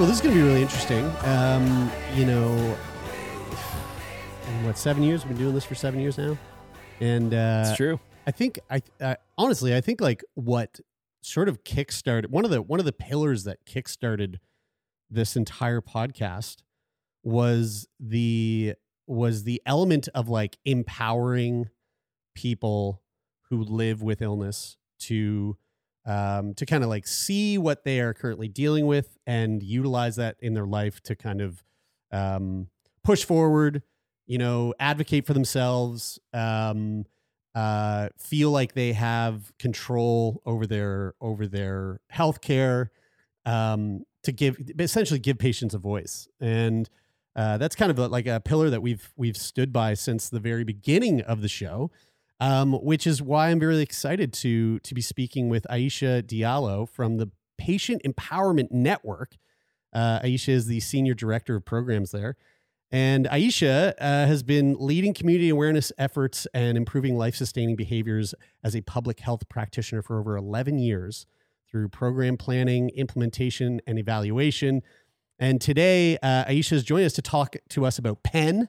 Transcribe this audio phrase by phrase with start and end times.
[0.00, 1.04] Well, this is going to be really interesting.
[1.24, 2.54] Um, you know,
[4.48, 5.26] in what seven years?
[5.26, 6.38] We've been doing this for seven years now,
[7.00, 8.00] and uh, It's true.
[8.26, 10.80] I think I uh, honestly, I think like what
[11.20, 14.36] sort of kickstarted one of the one of the pillars that kickstarted
[15.10, 16.62] this entire podcast
[17.22, 21.68] was the was the element of like empowering
[22.34, 23.02] people
[23.50, 25.58] who live with illness to
[26.06, 30.36] um, to kind of like see what they are currently dealing with and utilize that
[30.40, 31.62] in their life to kind of
[32.12, 32.68] um,
[33.04, 33.82] push forward,
[34.26, 37.04] you know, advocate for themselves, um,
[37.54, 42.90] uh, feel like they have control over their over their health care,
[43.44, 46.28] um, to give essentially give patients a voice.
[46.40, 46.88] And
[47.36, 50.40] uh, that's kind of a, like a pillar that we've we've stood by since the
[50.40, 51.90] very beginning of the show
[52.40, 57.18] um, which is why I'm very excited to to be speaking with Aicha Diallo from
[57.18, 59.36] the Patient Empowerment Network.
[59.92, 62.36] Uh, Aicha is the senior director of programs there,
[62.90, 68.34] and Aicha uh, has been leading community awareness efforts and improving life sustaining behaviors
[68.64, 71.26] as a public health practitioner for over 11 years
[71.70, 74.82] through program planning, implementation, and evaluation.
[75.38, 78.68] And today, uh, Aicha has joined us to talk to us about PEN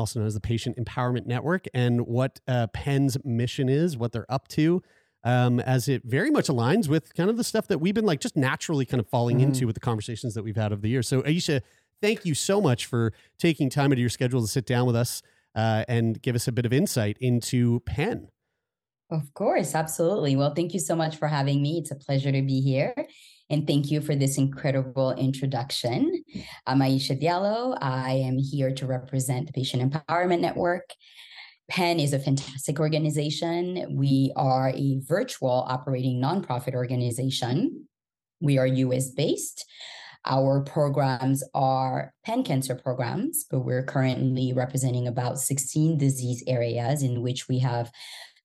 [0.00, 4.30] also known as the Patient Empowerment Network, and what uh, PEN's mission is, what they're
[4.32, 4.82] up to,
[5.22, 8.20] um, as it very much aligns with kind of the stuff that we've been like
[8.20, 9.42] just naturally kind of falling Mhm.
[9.44, 11.06] into with the conversations that we've had over the years.
[11.06, 11.60] So, Aicha,
[12.00, 14.96] thank you so much for taking time out of your schedule to sit down with
[14.96, 15.22] us
[15.54, 18.28] uh, and give us a bit of insight into PEN.
[19.10, 20.36] Of course, absolutely.
[20.36, 21.78] Well, thank you so much for having me.
[21.78, 22.94] It's a pleasure to be here.
[23.50, 26.22] And thank you for this incredible introduction.
[26.68, 27.76] I'm Aicha Diallo.
[27.80, 30.94] I am here to represent the Patient Empowerment Network.
[31.68, 33.96] PEN is a fantastic organization.
[33.96, 37.88] We are a virtual operating nonprofit organization.
[38.40, 39.66] We are US based.
[40.26, 47.20] Our programs are pen cancer programs, but we're currently representing about 16 disease areas in
[47.20, 47.90] which we have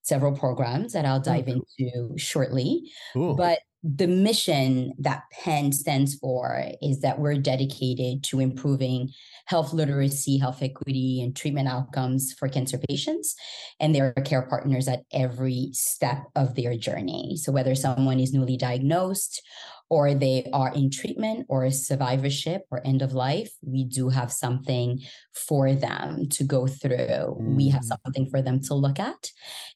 [0.02, 2.90] several programs that I'll dive into shortly.
[3.12, 3.34] Cool.
[3.34, 9.10] But the mission that PEN stands for is that we're dedicated to improving
[9.46, 13.36] health literacy, health equity, and treatment outcomes for cancer patients
[13.78, 17.36] and their care partners at every step of their journey.
[17.36, 19.42] So, whether someone is newly diagnosed
[19.88, 25.00] or they are in treatment or survivorship or end of life, we do have something
[25.32, 27.36] for them to go through.
[27.38, 29.30] We have something for them to look at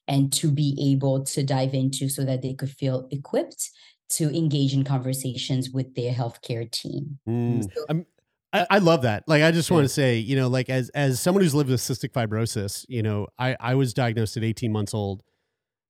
[0.07, 3.69] and to be able to dive into so that they could feel equipped
[4.09, 7.19] to engage in conversations with their healthcare team.
[7.27, 7.65] Mm.
[7.89, 8.05] I'm-
[8.53, 9.23] I, I love that.
[9.27, 11.79] Like, I just want to say, you know, like as as someone who's lived with
[11.79, 15.23] cystic fibrosis, you know, I I was diagnosed at 18 months old,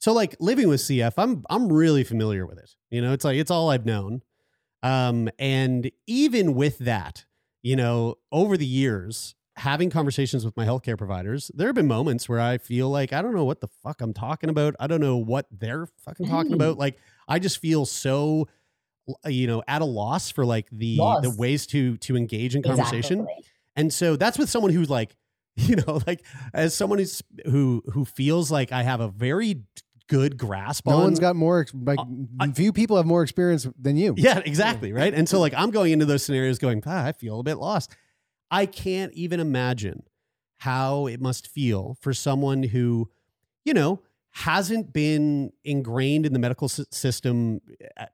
[0.02, 2.72] so like living with CF, I'm I'm really familiar with it.
[2.90, 4.22] You know, it's like it's all I've known.
[4.84, 7.26] Um, and even with that,
[7.62, 12.28] you know, over the years, having conversations with my healthcare providers, there have been moments
[12.28, 14.76] where I feel like I don't know what the fuck I'm talking about.
[14.80, 16.56] I don't know what they're fucking talking Mm.
[16.56, 16.78] about.
[16.80, 16.98] Like,
[17.28, 18.48] I just feel so
[19.28, 23.22] you know at a loss for like the the ways to to engage in conversation
[23.22, 23.46] Exactly.
[23.76, 25.16] and so that's with someone who's like
[25.56, 26.24] you know like
[26.54, 29.64] as someone who's who who feels like i have a very
[30.12, 31.62] good grasp No on one's got more.
[31.62, 32.00] ex- Like
[32.56, 34.14] few people have more experience than you.
[34.18, 37.40] yeah exactly right and so like i'm going into those scenarios going ah, i feel
[37.40, 37.96] a bit lost
[38.52, 40.04] i can't even imagine
[40.58, 43.10] how it must feel for someone who
[43.66, 47.60] you know hasn't been ingrained in the medical s- system
[47.98, 48.06] uh,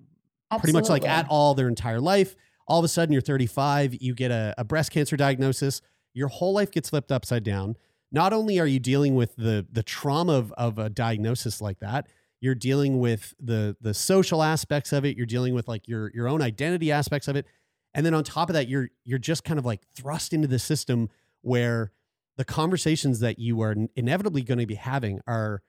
[0.60, 2.36] pretty much like at all their entire life.
[2.68, 5.82] All of a sudden, you're 35, you get a, a breast cancer diagnosis,
[6.14, 7.76] your whole life gets flipped upside down.
[8.12, 12.07] Not only are you dealing with the the trauma of, of a diagnosis like that,
[12.39, 15.18] you're dealing with the the social aspects of it.
[15.18, 17.45] You're dealing with like your your own identity aspects of it,
[17.94, 20.59] and then on top of that you're you're just kind of like thrust into the
[20.59, 21.09] system
[21.42, 21.92] where
[22.38, 25.62] the conversations that you are inevitably going to be having are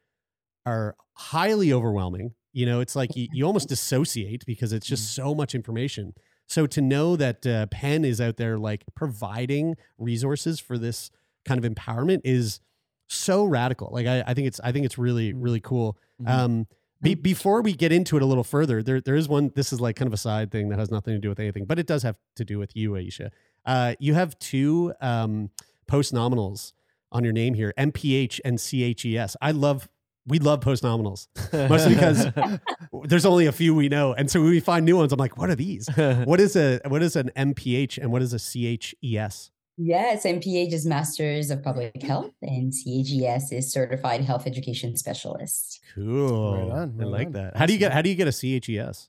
[0.67, 2.35] are highly overwhelming.
[2.52, 6.14] You know it's like you, you almost dissociate because it's just so much information.
[6.46, 11.11] So to know that uh, pen is out there like providing resources for this
[11.49, 12.61] kind of empowerment is
[13.09, 16.29] so radical like i, I think it's i think it's really really cool Mhm.
[16.29, 16.67] um
[17.00, 19.53] be, before we get into it a little further, there there is one.
[19.55, 21.65] This is like kind of a side thing that has nothing to do with anything,
[21.65, 23.31] but it does have to do with you, Aicha.
[23.65, 25.50] Uh, you have two um,
[25.87, 26.73] post nominals
[27.12, 29.37] on your name here, MPH and CHES.
[29.41, 29.89] I love.
[30.27, 32.27] We love post nominals, mostly because
[33.05, 35.39] there's only a few we know, and so when we find new ones, I'm like,
[35.39, 35.89] what are these?
[35.97, 39.53] What is a what is an MPH and what is a CHES?
[39.81, 45.81] Yes, MPH is Masters of Public Health, and CHES is Certified Health Education Specialist.
[45.95, 46.55] Cool.
[46.55, 47.33] Right on, I like on.
[47.35, 47.57] that.
[47.57, 49.09] How do you get how do you get a CHES?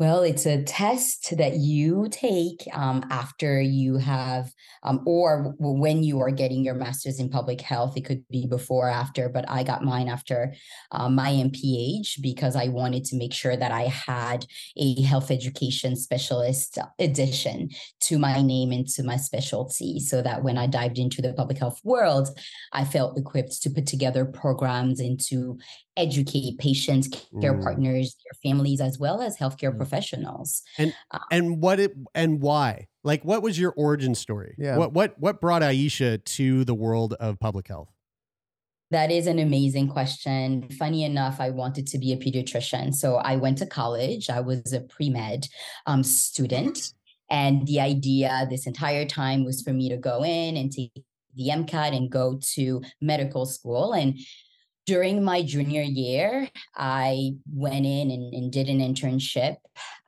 [0.00, 4.50] Well, it's a test that you take um, after you have,
[4.82, 7.96] um, or when you are getting your master's in public health.
[7.96, 10.52] It could be before or after, but I got mine after
[10.90, 14.46] um, my MPH because I wanted to make sure that I had
[14.76, 17.68] a health education specialist addition
[18.00, 21.58] to my name and to my specialty so that when I dived into the public
[21.58, 22.36] health world,
[22.72, 25.56] I felt equipped to put together programs and to
[25.96, 27.08] educate patients,
[27.40, 27.62] care Mm.
[27.62, 30.62] partners, their families, as well as healthcare professionals.
[31.30, 34.76] and what it and why like what was your origin story Yeah.
[34.78, 37.90] what what what brought aicha to the world of public health
[38.90, 40.68] That is an amazing question.
[40.78, 42.94] Funny enough, I wanted to be a pediatrician.
[42.94, 44.30] So I went to college.
[44.30, 45.48] I was a pre med
[45.86, 46.92] um, student.
[47.30, 50.92] And the idea this entire time was for me to go in and take
[51.34, 53.92] the MCAT and go to medical school.
[53.94, 54.18] And
[54.86, 59.56] during my junior year, I went in and, and did an internship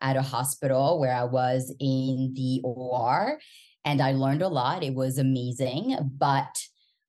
[0.01, 3.39] at a hospital where I was in the OR.
[3.85, 4.83] And I learned a lot.
[4.83, 5.97] It was amazing.
[6.19, 6.59] But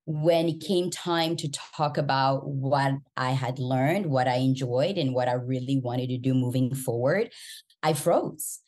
[0.05, 5.13] when it came time to talk about what I had learned, what I enjoyed, and
[5.13, 7.33] what I really wanted to do moving forward,
[7.83, 8.59] I froze.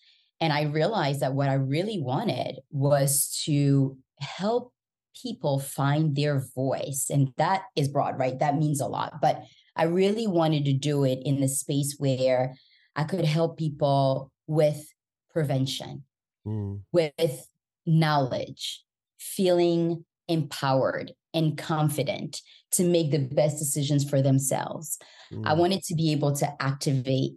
[0.41, 4.73] And I realized that what I really wanted was to help
[5.21, 7.07] people find their voice.
[7.09, 8.37] And that is broad, right?
[8.39, 9.21] That means a lot.
[9.21, 9.43] But
[9.75, 12.55] I really wanted to do it in the space where
[12.95, 14.87] I could help people with
[15.31, 16.03] prevention,
[16.45, 16.81] Mm.
[16.91, 17.47] with
[17.85, 18.83] knowledge,
[19.19, 24.97] feeling empowered and confident to make the best decisions for themselves.
[25.31, 25.57] I Mm.
[25.57, 27.33] wanted to be able to activate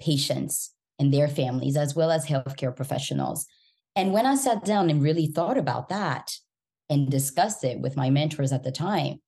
[0.00, 3.46] patients and their families, as well as healthcare professionals.
[3.96, 6.38] And when I sat down and really thought about that
[6.90, 9.20] and discussed it with my mentors at the time,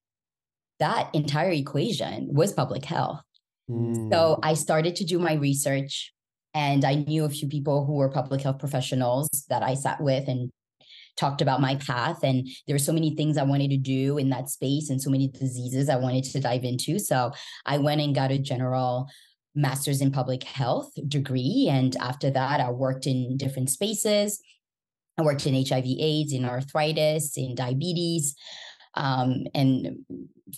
[0.81, 3.23] that entire equation was public health.
[3.71, 4.11] Mm.
[4.11, 6.13] So I started to do my research
[6.55, 10.29] and I knew a few people who were public health professionals that I sat with
[10.29, 10.51] and
[11.17, 12.23] talked about my path.
[12.23, 15.11] And there were so many things I wanted to do in that space and so
[15.11, 16.99] many diseases I wanted to dive into.
[16.99, 17.33] So
[17.65, 19.09] I went and got a general
[19.55, 21.69] master's in public health degree.
[21.71, 24.41] And after that, I worked in different spaces.
[25.19, 28.35] I worked in HIV, AIDS, in arthritis, in diabetes.
[28.95, 30.05] Um, and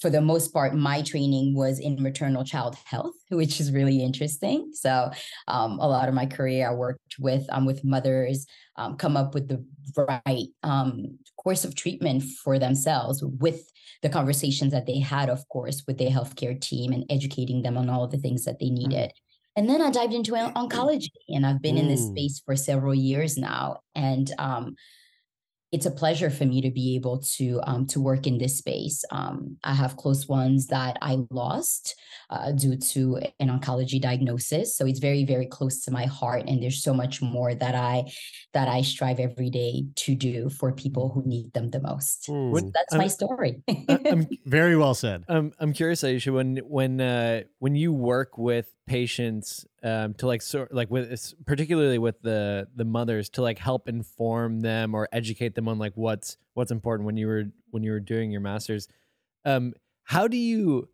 [0.00, 4.70] for the most part, my training was in maternal child health, which is really interesting.
[4.72, 5.10] So
[5.48, 8.46] um, a lot of my career, I worked with um, with mothers,
[8.76, 9.64] um, come up with the
[9.96, 13.70] right um, course of treatment for themselves with
[14.02, 17.88] the conversations that they had, of course, with their healthcare team and educating them on
[17.88, 19.12] all the things that they needed.
[19.56, 22.10] And then I dived into oncology, and I've been in this Mm.
[22.10, 23.80] space for several years now.
[23.94, 24.74] And um,
[25.72, 29.04] it's a pleasure for me to be able to um, to work in this space.
[29.10, 31.96] Um, I have close ones that I lost
[32.30, 36.44] uh, due to an oncology diagnosis, so it's very very close to my heart.
[36.46, 38.04] And there's so much more that I
[38.52, 42.28] that I strive every day to do for people who need them the most.
[42.28, 42.56] Mm.
[42.60, 43.62] So that's Um, my story.
[43.88, 45.24] I'm Very well said.
[45.28, 50.42] Um, I'm curious, Aicha, when when uh, when you work with patients um, to like
[50.42, 55.54] sort like with particularly with the the mothers to like help inform them or educate
[55.54, 58.88] them on like what's what's important when you were when you were doing your masters,
[59.44, 59.72] um,
[60.04, 60.88] how do you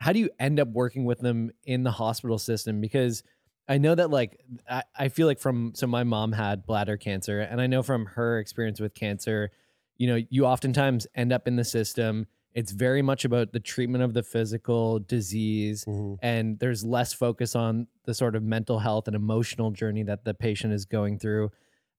[0.00, 2.80] how do you end up working with them in the hospital system?
[2.80, 3.22] Because
[3.68, 7.40] I know that like I, I feel like from so my mom had bladder cancer,
[7.40, 9.50] and I know from her experience with cancer,
[9.96, 12.26] you know, you oftentimes end up in the system.
[12.54, 16.18] It's very much about the treatment of the physical disease, Mhm.
[16.22, 20.34] and there's less focus on the sort of mental health and emotional journey that the
[20.34, 21.50] patient is going through.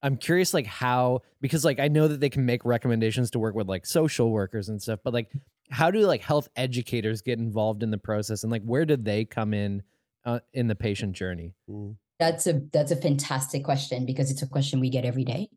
[0.04, 3.56] I'm curious, like how because like I know that they can make recommendations to work
[3.56, 5.32] with like social workers and stuff, but like
[5.70, 9.24] how do like health educators get involved in the process, and like where do they
[9.26, 9.84] come in
[10.26, 11.54] uh, in the patient journey?
[11.70, 11.96] Mm.
[12.20, 15.50] That's a that's a fantastic question because it's a question we get every day.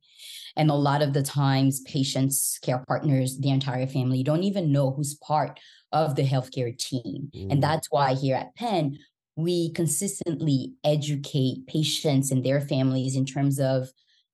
[0.56, 4.92] And a lot of the times patients, care partners, the entire family don't even know
[4.92, 5.58] who's part
[5.92, 7.30] of the healthcare team.
[7.34, 7.52] Mm.
[7.52, 8.98] And that's why here at PEN,
[9.36, 13.88] we consistently educate patients and their families in terms of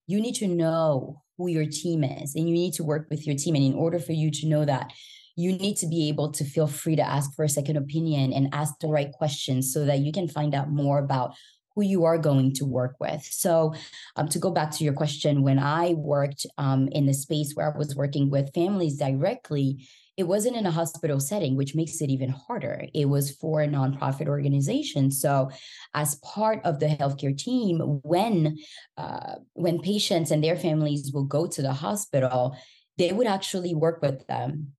[0.06, 3.36] you need to know who your team is and you need to work with your
[3.36, 3.54] team.
[3.54, 4.92] And in order for you to know that,
[5.36, 8.52] you need to be able to feel free to ask for a second opinion and
[8.52, 11.34] ask the right questions so that you can find out more about
[11.80, 13.26] who you are going to work with.
[13.30, 13.74] So,
[14.16, 17.72] um, to go back to your question, when I worked um, in the space where
[17.72, 19.86] I was working with families directly,
[20.18, 22.84] it wasn't in a hospital setting, which makes it even harder.
[22.92, 25.10] It was for a nonprofit organization.
[25.10, 25.50] So,
[25.94, 28.58] as part of the healthcare team, when
[28.98, 32.58] uh, when patients and their families will go to the hospital,
[32.98, 34.72] they would actually work with them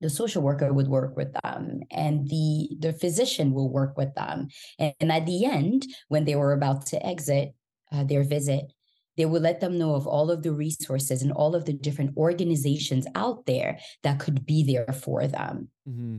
[0.00, 4.48] the social worker would work with them and the the physician will work with them
[4.78, 7.54] and, and at the end when they were about to exit
[7.92, 8.72] uh, their visit
[9.16, 12.16] they would let them know of all of the resources and all of the different
[12.16, 16.18] organizations out there that could be there for them Mm-hmm.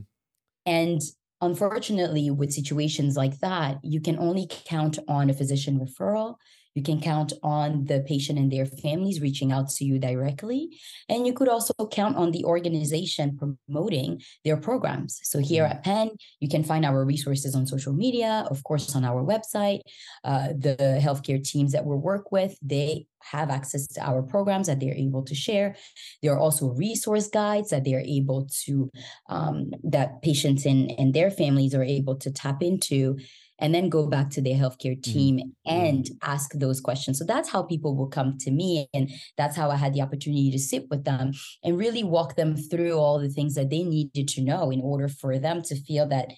[0.66, 1.00] and
[1.40, 6.36] unfortunately with situations like that you can only count on a physician referral
[6.74, 10.70] you can count on the patient and their families reaching out to you directly.
[11.08, 15.20] And you could also count on the organization promoting their programs.
[15.22, 16.10] So here at PEN,
[16.40, 19.80] you can find our resources on social media, of course, on our website.
[20.24, 24.80] Uh, the healthcare teams that we work with, they have access to our programs that
[24.80, 25.76] they're able to share.
[26.22, 28.90] There are also resource guides that they're able to,
[29.28, 33.18] um, that patients and, and their families are able to tap into
[33.62, 35.72] and then go back to their healthcare team mm-hmm.
[35.72, 37.18] and ask those questions.
[37.18, 38.88] So that's how people will come to me.
[38.92, 42.56] And that's how I had the opportunity to sit with them and really walk them
[42.56, 46.08] through all the things that they needed to know in order for them to feel
[46.08, 46.32] that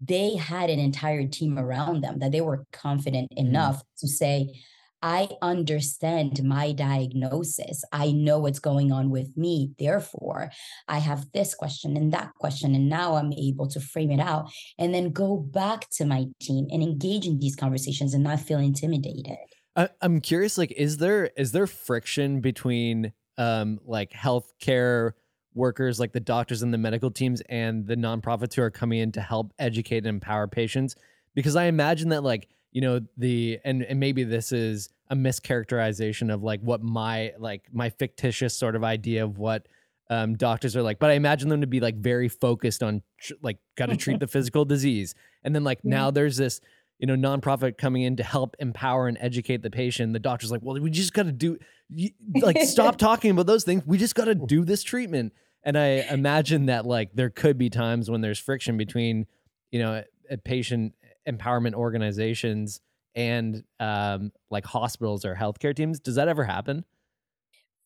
[0.00, 4.06] they had an entire team around them, that they were confident enough mm-hmm.
[4.06, 4.60] to say,
[5.04, 7.84] I understand my diagnosis.
[7.92, 9.74] I know what's going on with me.
[9.78, 10.50] Therefore,
[10.88, 12.74] I have this question and that question.
[12.74, 16.68] And now I'm able to frame it out and then go back to my team
[16.70, 19.36] and engage in these conversations and not feel intimidated.
[19.76, 25.12] I, I'm curious, like, is there is there friction between um like healthcare
[25.52, 29.12] workers like the doctors and the medical teams and the nonprofits who are coming in
[29.12, 30.96] to help educate and empower patients?
[31.34, 36.32] Because I imagine that like you know the and and maybe this is a mischaracterization
[36.32, 39.66] of like what my like my fictitious sort of idea of what
[40.10, 43.34] um, doctors are like but i imagine them to be like very focused on tr-
[43.42, 45.14] like got to treat the physical disease.
[45.42, 45.90] And then like yeah.
[45.90, 46.60] now there's this
[46.98, 50.12] you know nonprofit coming in to help empower and educate the patient.
[50.12, 53.64] The doctor's like well we just got to do you, like stop talking about those
[53.64, 53.84] things.
[53.86, 55.32] We just got to do this treatment.
[55.66, 59.26] And i imagine that like there could be times when there's friction between
[59.70, 60.94] you know a, a patient
[61.28, 62.80] empowerment organizations
[63.14, 66.00] and um, like hospitals or healthcare teams.
[66.00, 66.84] Does that ever happen?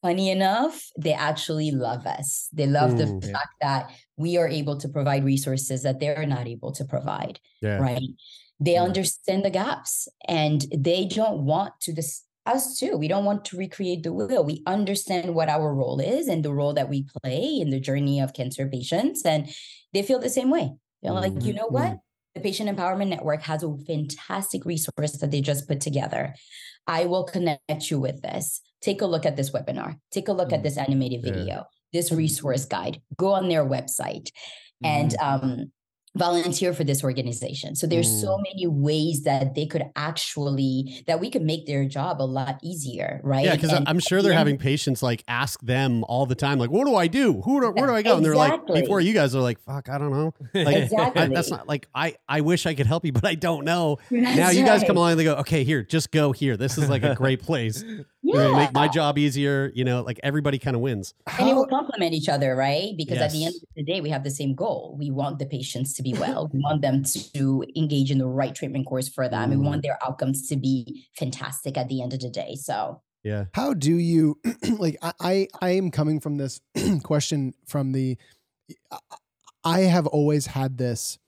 [0.02, 2.48] Funny enough, they actually love us.
[2.52, 3.32] They love the Mm.
[3.32, 7.40] fact that we are able to provide resources that they're not able to provide.
[7.60, 7.78] Yeah.
[7.78, 8.08] Right.
[8.60, 8.84] They Yeah.
[8.84, 12.96] understand the gaps and they don't want to this us too.
[12.96, 14.42] We don't want to recreate the wheel.
[14.42, 18.20] We understand what our role is and the role that we play in the journey
[18.20, 19.22] of cancer patients.
[19.26, 19.50] And
[19.92, 20.72] they feel the same way.
[21.02, 21.98] They're like, you know what?
[22.38, 26.36] The Patient Empowerment Network has a fantastic resource that they just put together.
[26.86, 28.60] I will connect you with this.
[28.80, 29.96] Take a look at this webinar.
[30.12, 31.32] Take a look at this animated Yeah.
[31.32, 33.02] video, this resource guide.
[33.16, 34.30] Go on their website
[34.84, 35.72] and um,
[36.16, 37.74] volunteer for this organization.
[37.76, 38.42] So there's so mm.
[38.42, 43.20] many ways that they could actually that we could make their job a lot easier,
[43.22, 43.44] right?
[43.44, 46.86] Yeah, because I'm sure they're having patients like ask them all the time, like, "What
[46.86, 47.40] do I do?
[47.42, 49.88] Who do, where do I go?" And they're like, before you guys are like, "Fuck,
[49.88, 52.16] I don't know." Like, I- that's not like I.
[52.28, 53.98] I wish I could help you, but I don't know.
[54.10, 56.56] now That's you guys come along and they go, "Okay, here, just go here.
[56.56, 57.84] This is like a great place.
[58.34, 61.14] You're make my job easier." You know, like everybody kind of wins.
[61.38, 62.94] and it will complement each other, right?
[62.96, 64.96] Because at the end of the day, we have the same goal.
[64.98, 66.50] We want the patients to be well.
[66.52, 67.02] we want them
[67.34, 69.50] to engage in the right treatment course for them.
[69.50, 69.64] We Mm.
[69.64, 72.54] want their outcomes to be fantastic at the end of the day.
[72.56, 73.46] So Yeah.
[73.54, 74.38] How do you
[74.78, 74.96] like?
[75.02, 76.60] I I, I am coming from this
[77.02, 78.16] question from the.
[79.64, 81.18] I have always had this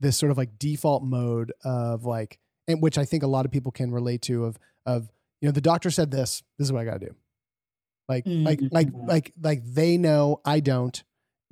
[0.00, 3.52] this sort of like default mode of like, and which I think a lot of
[3.52, 5.08] people can relate to of of
[5.42, 6.42] you know the doctor said this.
[6.58, 7.14] This is what I got to do.
[8.08, 9.06] Like like like Mhm.
[9.08, 11.02] like like they know I don't,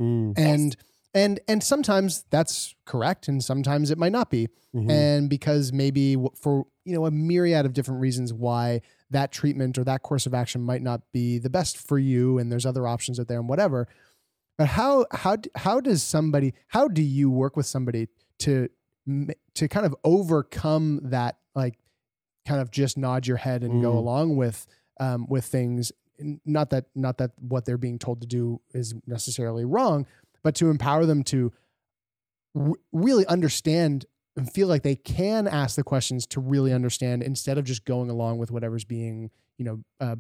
[0.01, 0.33] Mm.
[0.39, 0.77] and
[1.13, 4.91] and and sometimes that's correct, and sometimes it might not be Mhm.
[4.91, 8.81] and because maybe for you know a myriad of different reasons why
[9.11, 12.51] that treatment or that course of action might not be the best for you and
[12.51, 13.89] there's other options out there and whatever
[14.57, 18.69] but how how how does somebody how do you work with somebody to
[19.55, 21.77] to kind of overcome that like
[22.47, 23.97] kind of just nod your head and go Mm.
[23.97, 24.67] along with
[24.99, 25.93] um, with things.
[26.45, 30.07] Not that not that what they're being told to do is necessarily wrong,
[30.43, 31.53] but to empower them to
[32.57, 34.05] r- really understand
[34.37, 38.11] and feel like they can ask the questions to really understand instead of just going
[38.11, 40.17] along with whatever's being you know uh,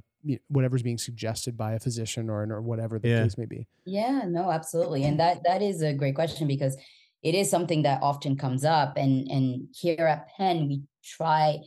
[0.49, 3.23] whatever's being suggested by a physician or or whatever the Yeah.
[3.25, 3.67] case may be.
[3.85, 5.05] Yeah, no, absolutely.
[5.05, 6.77] And that that is a great question because
[7.23, 11.59] it is something that often comes up and and here at PEN we try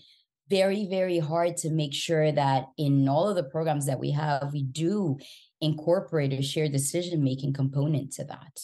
[0.50, 4.52] very very hard to make sure that in all of the programs that we have
[4.54, 5.18] we do
[5.64, 8.60] incorporate a shared decision making component to that.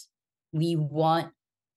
[0.51, 1.31] We want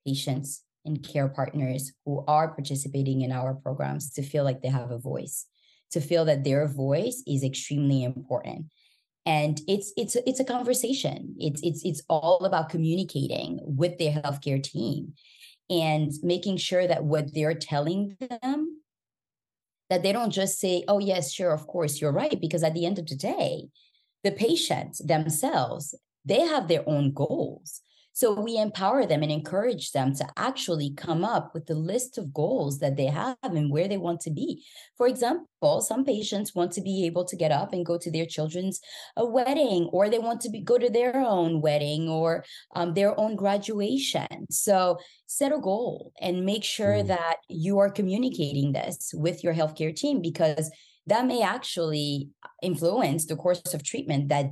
[0.04, 4.90] patients and care partners who are participating in our programs to feel like they have
[4.90, 5.46] a voice,
[5.92, 8.66] to feel that their voice is extremely important
[9.24, 14.60] and it's it's it's a conversation it's it's it's all about communicating with their healthcare
[14.60, 15.12] team
[15.70, 18.81] and making sure that what they're telling them
[19.92, 22.86] that they don't just say oh yes sure of course you're right because at the
[22.86, 23.68] end of the day
[24.24, 25.94] the patients themselves
[26.24, 31.24] they have their own goals so we empower them and encourage them to actually come
[31.24, 34.64] up with the list of goals that they have and where they want to be.
[34.96, 38.26] For example some patients want to be able to get up and go to their
[38.26, 38.80] children's
[39.16, 43.18] a wedding or they want to be, go to their own wedding or um, their
[43.18, 44.46] own graduation.
[44.50, 47.06] So set a goal and make sure Mm.
[47.08, 50.70] that you are communicating this with your healthcare team because
[51.06, 52.28] that may actually
[52.62, 54.46] influence the course of treatment that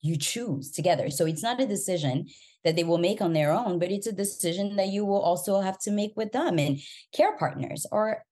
[0.00, 1.10] you choose together.
[1.10, 2.26] So it's not a decision
[2.64, 5.60] that they will make on their own but it's a decision that you will also
[5.60, 6.78] have to make with them and
[7.12, 8.24] care partners are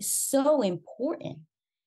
[0.00, 1.38] so important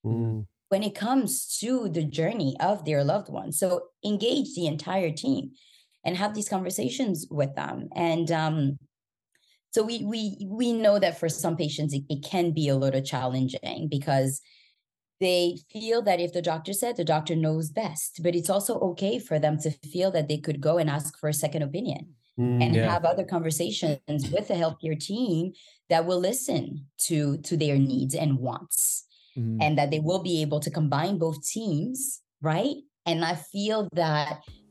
[0.05, 0.45] Mm.
[0.69, 3.51] when it comes to the journey of their loved one.
[3.51, 5.51] So engage the entire team
[6.03, 7.87] and have these conversations with them.
[7.95, 8.77] And um,
[9.73, 13.01] so we we we know that for some patients it, it can be a little
[13.01, 14.41] challenging because
[15.25, 19.15] they feel that if the doctor said the doctor knows best, but it's also okay
[19.27, 22.03] for them to feel that they could go and ask for a second opinion
[22.39, 22.59] Mm.
[22.63, 22.89] and Yeah.
[22.95, 25.53] have other conversations with the healthcare team
[25.91, 26.63] that will listen
[27.07, 29.05] to to their needs and wants
[29.37, 29.57] Mhm.
[29.63, 31.99] and that they will be able to combine both teams,
[32.51, 32.77] right?
[33.09, 34.29] And I feel that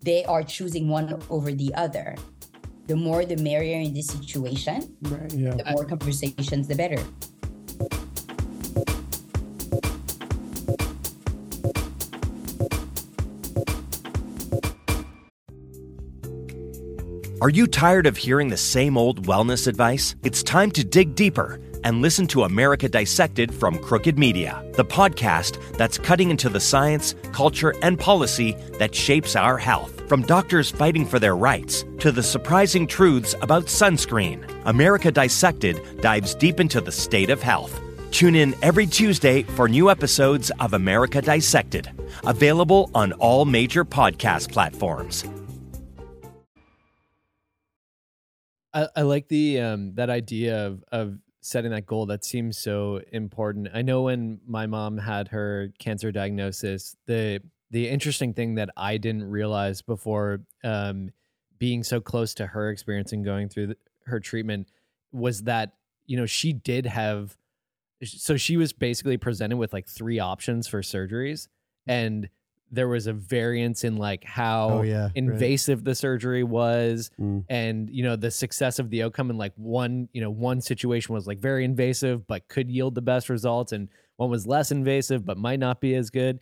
[0.08, 2.08] they are choosing one over the other.
[2.90, 4.78] The more the merrier in this situation,
[5.14, 5.32] Right.
[5.44, 5.54] Yeah.
[5.60, 7.00] the more conversations, the better.
[17.42, 20.14] Are you tired of hearing the same old wellness advice?
[20.22, 25.58] It's time to dig deeper and listen to America Dissected from Crooked Media, the podcast
[25.76, 30.08] that's cutting into the science, culture, and policy that shapes our health.
[30.08, 36.36] From doctors fighting for their rights to the surprising truths about sunscreen, America Dissected dives
[36.36, 37.80] deep into the state of health.
[38.12, 41.90] Tune in every Tuesday for new episodes of America Dissected,
[42.24, 45.24] available on all major podcast platforms.
[48.74, 53.00] I, I like the um that idea of of setting that goal that seems so
[53.10, 53.68] important.
[53.74, 58.96] I know when my mom had her cancer diagnosis, the the interesting thing that I
[58.98, 61.10] didn't realize before um
[61.58, 64.68] being so close to her experience and going through the, her treatment
[65.12, 65.74] was that
[66.06, 67.36] you know she did have
[68.04, 71.46] so she was basically presented with like three options for surgeries
[71.86, 72.28] and
[72.74, 75.12] there was a variance in like how Oh, yeah, right.
[75.14, 77.44] invasive the surgery was Mm.
[77.48, 81.14] and you know the success of the outcome and like one you know one situation
[81.14, 85.24] was like very invasive but could yield the best results and one was less invasive
[85.24, 86.40] but might not be as good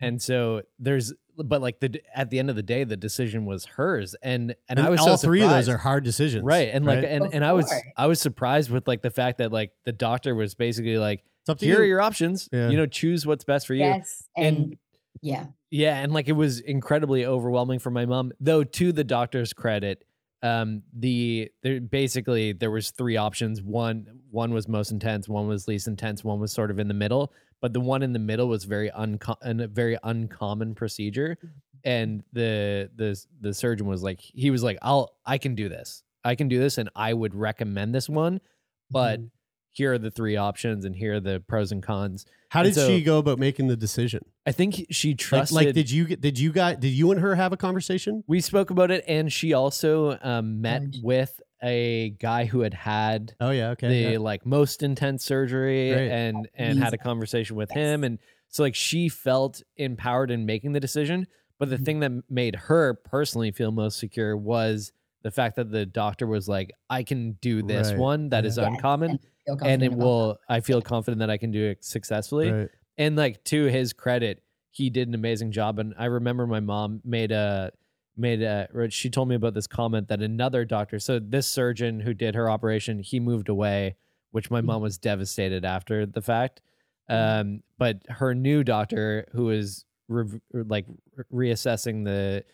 [0.00, 3.64] and so there's but like the at the end of the day the decision was
[3.64, 6.68] hers and and, And i was all so three of those are hard decisions, right
[6.72, 7.04] and like right?
[7.04, 10.34] and, and i was i was surprised with like the fact that like the doctor
[10.34, 11.82] was basically like It's up to here you.
[11.82, 12.68] are your options Yeah.
[12.68, 14.28] you know choose what's best for you Yes.
[14.36, 14.76] And- And,
[15.22, 15.46] yeah.
[15.72, 18.32] Yeah, and like it was incredibly overwhelming for my mom.
[18.38, 20.04] Though to the doctor's credit,
[20.42, 23.62] um, the there basically there was three options.
[23.62, 26.94] One one was most intense, one was least intense, one was sort of in the
[26.94, 27.32] middle.
[27.62, 31.38] But the one in the middle was very unco- a very uncommon procedure,
[31.84, 36.02] and the the the surgeon was like he was like I'll I can do this,
[36.22, 38.42] I can do this, and I would recommend this one,
[38.90, 39.20] but.
[39.20, 39.26] Mm-hmm.
[39.72, 42.26] Here are the three options, and here are the pros and cons.
[42.50, 44.24] How did so- she go about making the decision?
[44.46, 45.54] I think she Like, trusted.
[45.56, 46.20] like, did you get?
[46.20, 46.76] Did you guys?
[46.78, 48.22] Did you and her have a conversation?
[48.26, 51.00] We spoke about it, and she also um, met Nice.
[51.02, 53.88] with a guy who had had Oh yeah, okay.
[53.88, 54.18] the yeah.
[54.18, 56.10] like most intense surgery, Great.
[56.10, 60.72] and and had a conversation with him, and so like she felt empowered in making
[60.72, 61.26] the decision.
[61.58, 61.76] But Mm-hmm.
[61.76, 64.90] the thing that made her personally feel most secure was
[65.22, 67.98] the fact that the doctor was like, I can do this Right.
[67.98, 68.64] one that is Yeah.
[68.64, 71.64] Yes, uncommon and and it confident about will I feel confident that I can do
[71.64, 72.50] it successfully.
[72.50, 72.68] Right.
[72.98, 75.78] And like to his credit, he did an amazing job.
[75.78, 77.72] And I remember my mom made a
[78.16, 82.12] made a she told me about this comment that another doctor, so this surgeon who
[82.14, 83.96] did her operation, he moved away,
[84.32, 86.60] which my mom was devastated after the fact.
[87.08, 90.86] Um, but her new doctor, who is was rev- like
[91.32, 92.44] reassessing the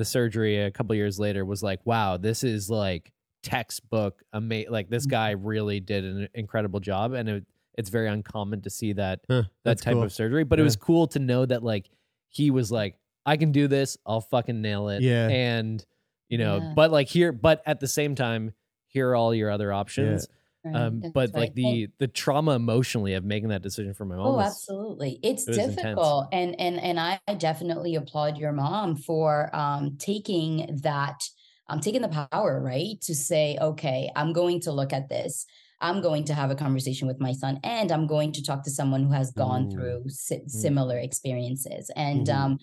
[0.00, 4.72] the surgery a couple years later, was like, "Wow, this is like textbook amazing.
[4.72, 5.10] Like this mm.
[5.10, 9.42] guy really did an incredible job, and it, it's very uncommon to see that Huh,
[9.64, 10.02] that type cool.
[10.02, 10.44] of surgery.
[10.44, 11.90] But it was cool to know that like
[12.28, 13.98] he was like, I can do this.
[14.06, 15.02] I'll fucking nail it.
[15.02, 15.28] Yeah.
[15.28, 15.84] And
[16.28, 16.72] you know, Yeah.
[16.74, 18.54] but like here, but at the same time,
[18.86, 20.26] here are all your other options.
[20.64, 21.34] Right, Um, but right.
[21.36, 24.34] like the the trauma emotionally of making that decision for my mom.
[24.34, 25.18] Oh, was- absolutely.
[25.22, 26.14] It's it was intense.
[26.14, 26.28] difficult.
[26.32, 31.22] And and and I definitely applaud your mom for um taking that
[31.68, 33.00] um taking the power, right?
[33.02, 35.46] To say, okay, I'm going to look at this.
[35.80, 38.70] I'm going to have a conversation with my son and I'm going to talk to
[38.70, 39.70] someone who has gone Mm.
[39.70, 41.90] through si- similar experiences.
[41.96, 42.28] And Mhm.
[42.28, 42.58] um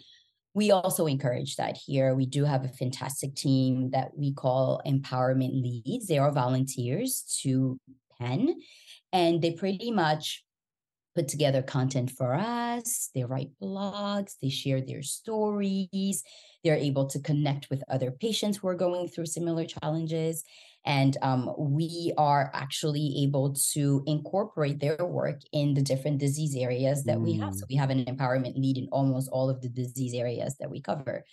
[0.57, 2.15] we also encourage that here.
[2.15, 6.07] We do have a fantastic team that we call empowerment leads.
[6.07, 7.79] They are volunteers to
[8.19, 8.55] PEN,
[9.13, 10.43] and they pretty much
[11.13, 13.11] put together content for us.
[13.13, 16.23] They write blogs, they share their stories,
[16.63, 20.43] they're able to connect with other patients who are going through similar challenges.
[20.88, 27.04] And um, we are actually able to incorporate their work in the different disease areas
[27.04, 27.56] that we have.
[27.56, 30.80] So we have an empowerment lead in almost all of the disease areas that we
[30.80, 31.26] cover.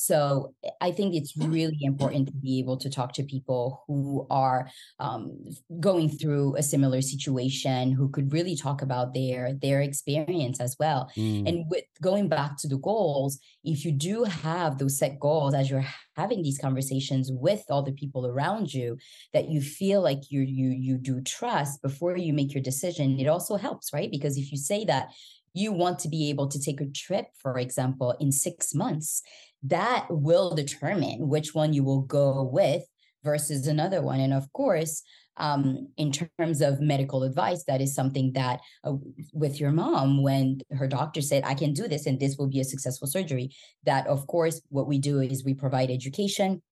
[0.00, 4.70] So I think it's really important to be able to talk to people who are
[4.98, 5.44] um,
[5.78, 11.10] going through a similar situation, who could really talk about their their experience as well.
[11.18, 11.46] Mm.
[11.46, 15.68] And with going back to the goals, if you do have those set goals as
[15.68, 15.84] you're
[16.16, 18.96] having these conversations with all the people around you
[19.34, 23.26] that you feel like you you you do trust before you make your decision, it
[23.26, 24.10] also helps, right?
[24.10, 25.10] Because if you say that
[25.52, 29.22] you want to be able to take a trip, for example, in six months,
[29.64, 32.84] that will determine which one you will go with
[33.22, 34.20] versus another one.
[34.20, 35.02] And of course,
[35.36, 38.94] um, in terms of medical advice, that is something that uh,
[39.32, 42.60] with your mom, when her doctor said, I can do this and this will be
[42.60, 46.62] a successful surgery, that of course, what we do is we provide education.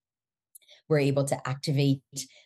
[0.88, 2.02] We're able to activate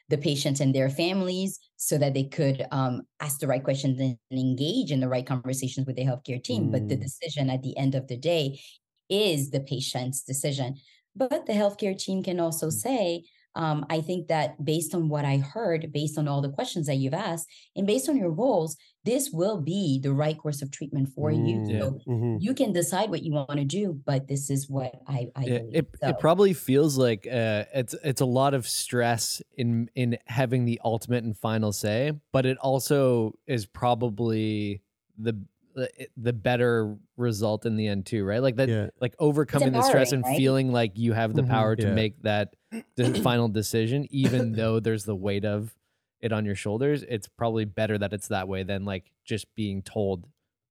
[0.08, 4.18] the patients and their families so that they could um, ask the right questions and
[4.30, 6.70] engage in the right conversations with the healthcare team.
[6.70, 7.02] But the Mm.
[7.02, 8.60] decision at the end of the day
[9.08, 10.76] is the patient's decision.
[11.14, 15.36] But the healthcare team can also say, um, I think that based on what I
[15.36, 19.28] heard, based on all the questions that you've asked, and based on your goals, this
[19.30, 21.58] will be the right course of treatment for you.
[21.58, 21.78] Mm.
[21.80, 22.36] So Mhm.
[22.40, 25.66] you can decide what you want to do, but this is what I, I it,
[25.72, 30.16] it, So- it probably feels like uh, it's it's a lot of stress in in
[30.28, 34.80] having the ultimate and final say, but it also is probably
[35.18, 35.36] the
[35.74, 38.42] the- the better result in the end too, right?
[38.42, 38.88] Like that, Yeah.
[39.00, 40.36] like overcoming the stress and right?
[40.36, 41.48] feeling like you have the Mhm.
[41.48, 41.94] power to Yeah.
[41.94, 42.54] make that
[42.96, 45.74] the final decision, even though there's the weight of
[46.20, 47.02] it on your shoulders.
[47.08, 50.26] It's probably better that it's that way than like just being told,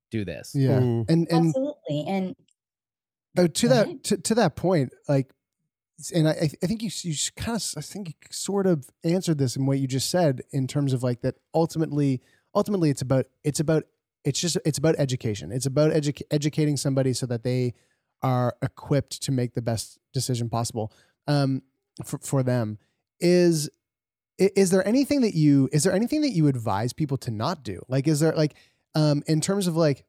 [0.10, 0.80] "Do this." Yeah.
[0.80, 1.10] Mhm.
[1.10, 2.06] And and Absolutely.
[2.08, 2.36] And
[3.38, 4.04] Oh, to that ahead.
[4.06, 5.32] to, to that point, like,
[6.14, 6.32] and I
[6.64, 9.80] I think you you kind of I think you sort of answered this in what
[9.80, 12.22] you just said in terms of like that ultimately
[12.56, 13.84] ultimately it's about it's about
[14.24, 15.52] it's just it's about education.
[15.52, 17.74] It's about edu- educating somebody so that they
[18.22, 20.94] are equipped to make the best decision possible
[21.28, 21.62] um,
[22.06, 22.78] for for them.
[23.20, 23.70] Is
[24.38, 27.82] is there anything that you is there anything that you advise people to not do?
[27.88, 28.56] Like, is there like
[28.96, 30.06] um, in terms of like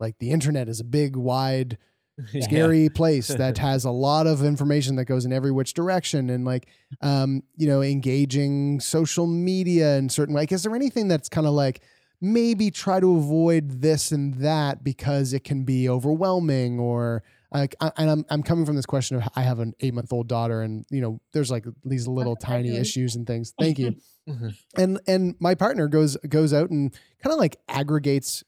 [0.00, 1.78] like the internet is a big wide
[2.32, 2.42] Yeah.
[2.42, 6.44] scary place that has a lot of information that goes in every which direction and
[6.44, 6.68] like
[7.00, 11.54] um you know engaging social media in certain like is there anything that's kind of
[11.54, 11.80] like
[12.22, 17.90] maybe try to avoid this and that because it can be overwhelming or like I,
[17.98, 20.62] and I'm I'm coming from this question of I have an 8 month old daughter
[20.62, 23.96] and you know there's like these little tiny issues and things thank you
[24.28, 24.56] Mhm.
[24.78, 28.44] and and my partner goes goes out and kind of like aggregates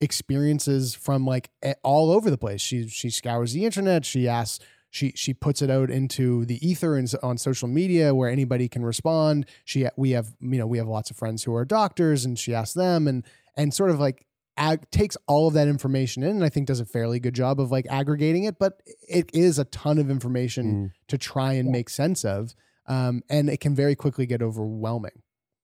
[0.00, 1.50] experiences from like
[1.82, 2.60] all over the place.
[2.60, 4.04] She she scours the internet.
[4.04, 4.64] She asks.
[4.90, 8.84] She she puts it out into the ether and on social media where anybody can
[8.84, 9.46] respond.
[9.64, 12.54] She we have you know we have lots of friends who are doctors and she
[12.54, 13.24] asks them and
[13.56, 14.26] and sort of like
[14.56, 17.60] ag- takes all of that information in and I think does a fairly good job
[17.60, 18.58] of like aggregating it.
[18.58, 20.90] But it is a ton of information Mm.
[21.08, 22.54] to try and make sense of,
[22.86, 25.22] um, and it can very quickly get overwhelming.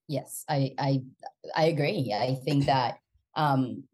[0.09, 1.03] Yes, I I
[1.57, 2.15] I agree.
[2.17, 3.01] I think that
[3.35, 3.85] um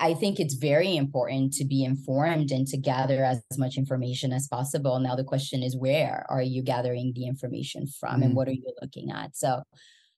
[0.00, 4.48] I think it's very important to be informed and to gather as much information as
[4.48, 4.98] possible.
[4.98, 8.24] Now, the question is where are you gathering the information from Mm.
[8.24, 9.36] and what are you looking at?
[9.36, 9.62] So,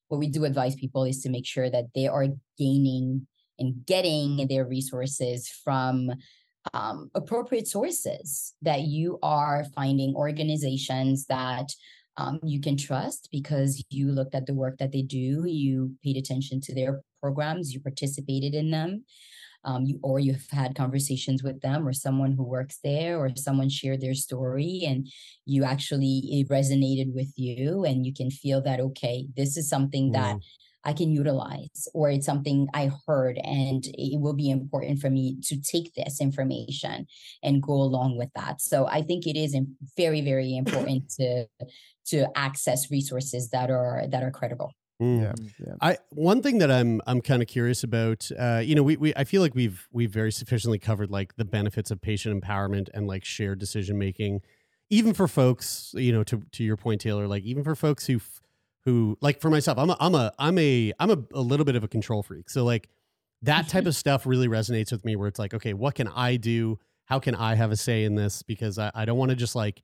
[0.06, 3.26] what we do advise people is to make sure that they are gaining
[3.58, 6.12] and getting their resources from
[6.74, 11.74] um, appropriate sources, that you are finding organizations that
[12.18, 16.16] um, you can trust because you looked at the work that they do, you paid
[16.16, 19.04] attention to their programs, you participated in them
[19.64, 23.68] um, you or you've had conversations with them or someone who works there or someone
[23.68, 25.08] shared their story and
[25.44, 30.12] you actually it resonated with you and you can feel that okay this is something
[30.12, 30.36] that
[30.84, 35.36] i can utilize or it's something i heard and it will be important for me
[35.42, 37.06] to take this information
[37.42, 38.60] and go along with that.
[38.60, 39.56] So i think it is
[39.96, 41.46] very very important to
[42.06, 45.22] to access resources that are that are credible Mm.
[45.22, 45.32] Yeah,
[45.66, 45.74] yeah.
[45.80, 48.30] I one thing that I'm I'm kind of curious about.
[48.38, 51.44] Uh, you know, we, we I feel like we've we've very sufficiently covered like the
[51.44, 54.42] benefits of patient empowerment and like shared decision making,
[54.90, 55.92] even for folks.
[55.96, 57.26] You know, to to your point, Taylor.
[57.26, 58.20] Like even for folks who
[58.84, 61.74] who like for myself, I'm a I'm a I'm a I'm a, a little bit
[61.74, 62.48] of a control freak.
[62.48, 62.88] So like
[63.42, 65.16] that type of stuff really resonates with me.
[65.16, 66.78] Where it's like, okay, what can I do?
[67.06, 68.42] How can I have a say in this?
[68.42, 69.82] Because I, I don't want to just like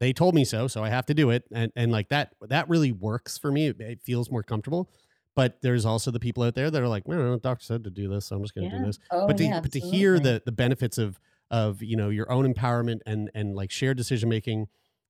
[0.00, 1.44] they told me so, so I have to do it.
[1.52, 3.68] And and like that that really works for me.
[3.68, 4.90] It, it feels more comfortable.
[5.36, 7.90] But there's also the people out there that are like, well, the doctor said to
[7.90, 8.78] do this, so I'm just going to Yeah.
[8.78, 8.98] do this.
[9.10, 12.30] Oh, but to yeah, but to hear the the benefits of of you know your
[12.30, 14.66] own empowerment and and like shared decision making,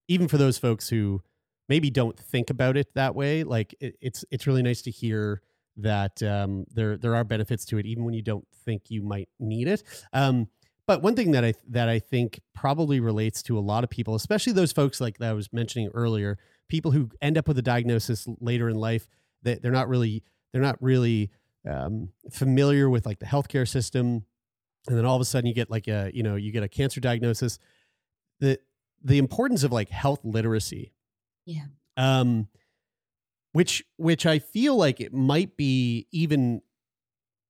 [0.09, 1.22] even for those folks who
[1.68, 5.42] maybe don't think about it that way, like it, it's it's really nice to hear
[5.76, 9.29] that um, there there are benefits to it, even when you don't think you might
[9.38, 9.83] need it.
[10.12, 10.48] Um,
[10.90, 14.16] but one thing that I that I think probably relates to a lot of people,
[14.16, 16.37] especially those folks like that I was mentioning earlier,
[16.68, 19.07] people who end up with a diagnosis later in life
[19.44, 21.31] that they're not really they're not really
[21.64, 24.24] um, familiar with like the healthcare system,
[24.88, 26.68] and then all of a sudden you get like a you know you get a
[26.68, 27.61] cancer diagnosis.
[28.40, 28.59] The
[29.00, 30.92] the importance of like health literacy,
[31.46, 32.48] yeah um,
[33.53, 36.62] which which I feel like it might be even.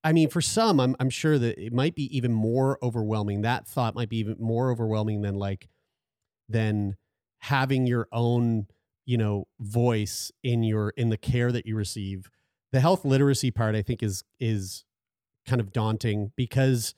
[0.02, 3.42] I mean, for some, I'm I'm sure that it might be even more overwhelming.
[3.42, 5.68] That thought might be even more overwhelming than like
[6.48, 6.96] than
[7.38, 8.66] having your own
[9.04, 12.30] you know voice in your in the care that you receive.
[12.72, 14.84] The health literacy part, I think, is is
[15.46, 16.94] kind of daunting because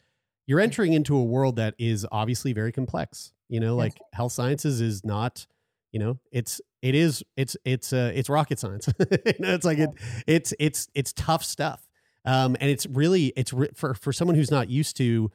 [0.46, 3.32] you're entering into a world that is obviously very complex.
[3.48, 5.46] You know, like health sciences is not
[5.92, 9.78] you know it's it is it's it's uh it's rocket science you know it's like
[9.78, 9.90] it
[10.26, 11.86] it's it's it's tough stuff
[12.24, 15.30] um and it's really it's re- for for someone who's not used to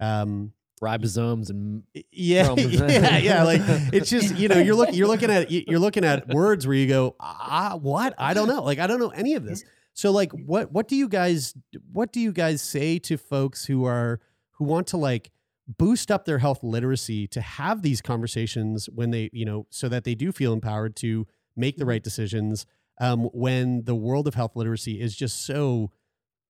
[0.00, 0.52] um
[0.82, 3.60] ribosomes and yeah yeah yeah like
[3.92, 6.88] it's just you know you're looking you're looking at you're looking at words where you
[6.88, 8.14] go ah what?
[8.18, 8.62] I don't know.
[8.62, 9.64] Like i don't know any of this.
[9.94, 11.54] So like what what do you guys
[11.92, 14.20] what do you guys say to folks who are
[14.52, 15.30] who want to like
[15.78, 20.02] boost up their health literacy to have these conversations when they you know so that
[20.04, 21.26] they do feel empowered to
[21.56, 22.66] make the right decisions
[23.00, 25.90] um, when the world of health literacy is just so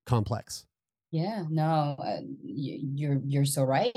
[0.07, 0.67] complex
[1.11, 3.93] Yeah, no, uh, you, you're you're so right.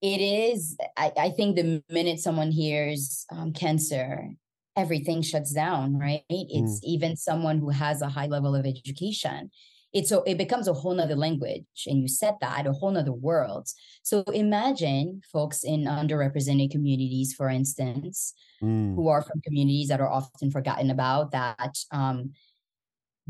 [0.00, 0.76] It is.
[0.96, 4.30] I, I think the minute someone hears um, cancer,
[4.76, 5.98] everything shuts down.
[5.98, 6.22] Right?
[6.28, 9.50] It's even someone who has a high level of education.
[9.94, 13.12] It's so it becomes a whole nother language, and you said that a whole nother
[13.28, 13.66] world.
[14.02, 18.96] So imagine folks in underrepresented communities, for instance, Mm.
[18.96, 22.32] who are from communities that are often forgotten about that um,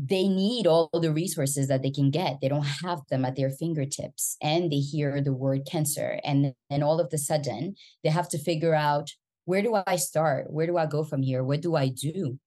[0.01, 2.39] they need all the resources that they can get.
[2.41, 4.37] They don't have them at their fingertips.
[4.41, 6.21] And they hear the word cancer.
[6.23, 9.11] And then all of a sudden, they have to figure out
[9.43, 10.53] where do I start?
[10.53, 11.43] Where do I go from here?
[11.43, 12.39] What do I do?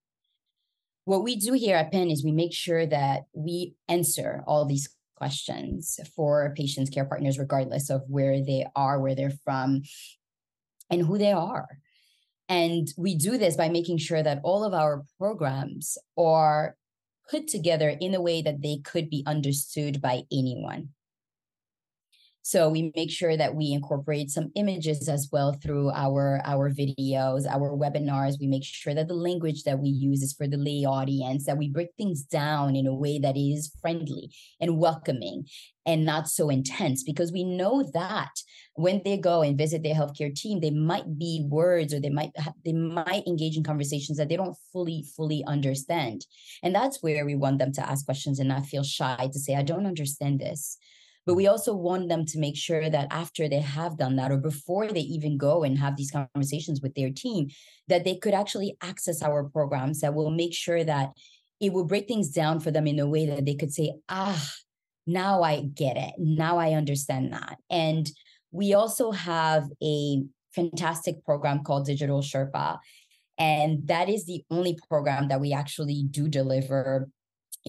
[1.05, 4.89] What we do here at PEN is we make sure that we answer all these
[5.17, 9.83] questions for patients, care partners, regardless of where they are, where they're from,
[10.91, 11.69] and who they are.
[12.49, 16.77] And we do this by making sure that all of our programs are
[17.33, 20.91] put together in a way that they could be understood by anyone.
[22.45, 27.47] So we make sure that we incorporate some images as well through our our videos,
[27.47, 28.41] our webinars.
[28.41, 31.57] We make sure that the language that we use is for the lay audience, that
[31.57, 35.47] we break things down in a way that is friendly and welcoming
[35.87, 38.31] and not so intense because we know that
[38.75, 42.31] when they go and visit their healthcare team they might be words or they might
[42.65, 46.25] they might engage in conversations that they don't fully fully understand
[46.63, 49.55] and that's where we want them to ask questions and not feel shy to say
[49.55, 50.79] i don't understand this
[51.27, 54.39] but we also want them to make sure that after they have done that or
[54.39, 57.49] before they even go and have these conversations with their team
[57.89, 61.11] that they could actually access our programs that will make sure that
[61.61, 64.53] it will break things down for them in a way that they could say ah
[65.07, 66.15] now I get it.
[66.19, 67.59] Now I understand that.
[67.71, 68.09] And
[68.51, 70.23] we also have a
[70.55, 72.79] fantastic program called Digital Sherpa.
[73.39, 77.09] And that is the only program that we actually do deliver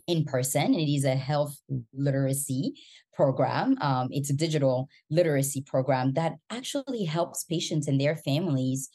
[0.08, 0.74] in person.
[0.74, 1.56] It is a health
[1.94, 2.74] literacy
[3.14, 3.78] program.
[3.82, 8.90] Um, it's a digital literacy program that actually helps patients and their families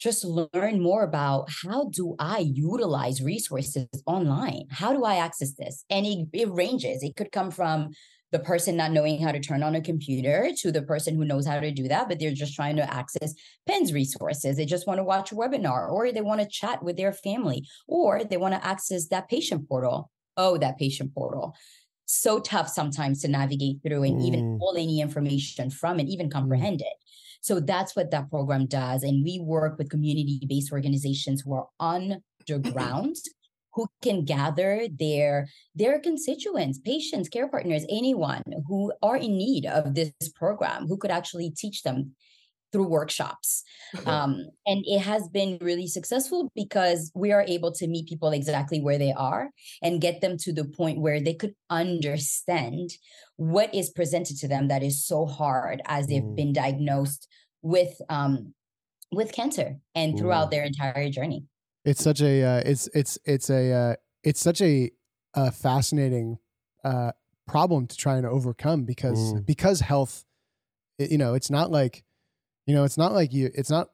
[0.00, 4.66] just learn more about how do I utilize resources online?
[4.70, 5.84] How do I access this?
[5.88, 7.02] And it, it ranges.
[7.02, 7.90] It could come from
[8.34, 11.46] the person not knowing how to turn on a computer to the person who knows
[11.46, 13.32] how to do that, but they're just trying to access
[13.68, 14.56] PEN's resources.
[14.56, 17.64] They just want to watch a webinar or they want to chat with their family
[17.86, 20.10] or they want to access that patient portal.
[20.36, 21.54] Oh, that patient portal.
[22.06, 24.26] So tough sometimes to navigate through and mm.
[24.26, 26.32] even pull any information from it, even mm.
[26.32, 26.96] comprehend it.
[27.40, 29.04] So that's what that program does.
[29.04, 33.14] And we work with community based organizations who are on the ground
[33.74, 39.94] who can gather their their constituents patients care partners anyone who are in need of
[39.94, 42.14] this program who could actually teach them
[42.74, 43.62] through workshops.
[44.04, 48.80] Um, and it has been really successful because we are able to meet people exactly
[48.80, 52.90] where they are and get them to the point where they could understand
[53.36, 56.34] what is presented to them that is so hard as they've mm.
[56.34, 57.28] been diagnosed
[57.62, 58.52] with um,
[59.12, 61.44] with cancer and throughout their entire journey.
[61.84, 64.90] It's such a uh, it's it's it's a uh, it's such a,
[65.34, 66.38] a fascinating
[66.82, 67.12] uh,
[67.46, 69.44] problem to try and overcome because mm.
[69.44, 70.24] because health,
[70.98, 72.04] you know, it's not like
[72.66, 73.50] you know, it's not like you.
[73.54, 73.88] It's not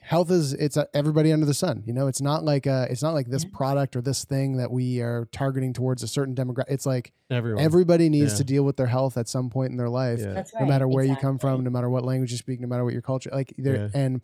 [0.00, 1.82] health is it's everybody under the sun.
[1.86, 4.70] You know, it's not like uh, it's not like this product or this thing that
[4.70, 6.70] we are targeting towards a certain demographic.
[6.70, 7.62] It's like Everyone.
[7.62, 8.38] everybody needs yeah.
[8.38, 10.32] to deal with their health at some point in their life, yeah.
[10.32, 10.50] right.
[10.58, 11.26] no matter where exactly.
[11.26, 13.30] you come from, no matter what language you speak, no matter what your culture.
[13.32, 13.88] Like there yeah.
[14.00, 14.22] and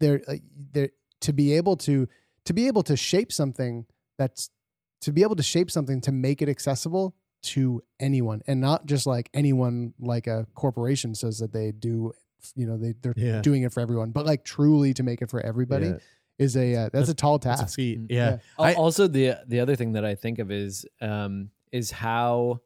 [0.00, 0.88] there, like, there
[1.20, 2.08] to be able to
[2.44, 3.86] to be able to shape something
[4.18, 4.50] that's
[5.02, 9.06] to be able to shape something to make it accessible to anyone and not just
[9.06, 12.12] like anyone like a corporation says that they do
[12.54, 13.40] you know they they're yeah.
[13.40, 15.96] doing it for everyone but like truly to make it for everybody yeah.
[16.38, 17.98] is a uh, that's, that's, a tall task a feat.
[17.98, 18.12] Mm-hmm.
[18.12, 18.64] yeah, yeah.
[18.64, 22.60] I, also the the other thing that i think of is um is how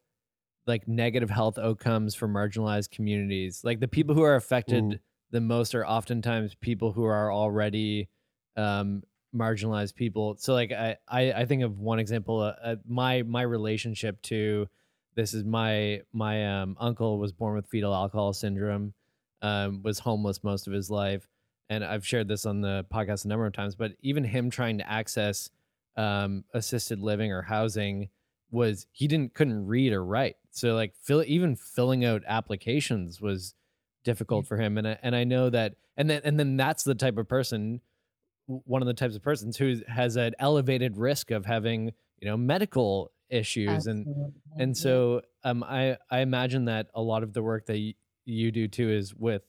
[0.67, 4.99] like negative health outcomes for marginalized communities like the people who are affected Ooh.
[5.31, 8.09] the most are oftentimes people who are already
[8.57, 9.03] um
[9.35, 10.37] marginalized people.
[10.39, 12.41] So like I I, I think of one example.
[12.41, 14.69] Uh, uh, my my relationship to
[15.15, 18.95] this is my my um, uncle was born with fetal alcohol syndrome,
[19.43, 21.29] um, was homeless most of his life,
[21.69, 23.75] and I've shared this on the podcast a number of times.
[23.75, 25.51] But even him trying to access
[25.97, 28.09] um, assisted living or housing
[28.51, 30.37] was he didn't couldn't read or write.
[30.51, 33.55] So like fill, even filling out applications was
[34.05, 34.79] difficult for him.
[34.79, 37.81] And I, and I know that and then and then that's the type of person
[38.46, 42.37] one of the types of persons who has an elevated risk of having you know
[42.37, 44.12] medical issues Absolutely.
[44.56, 47.94] and and so um i i imagine that a lot of the work that y-
[48.24, 49.42] you do too is with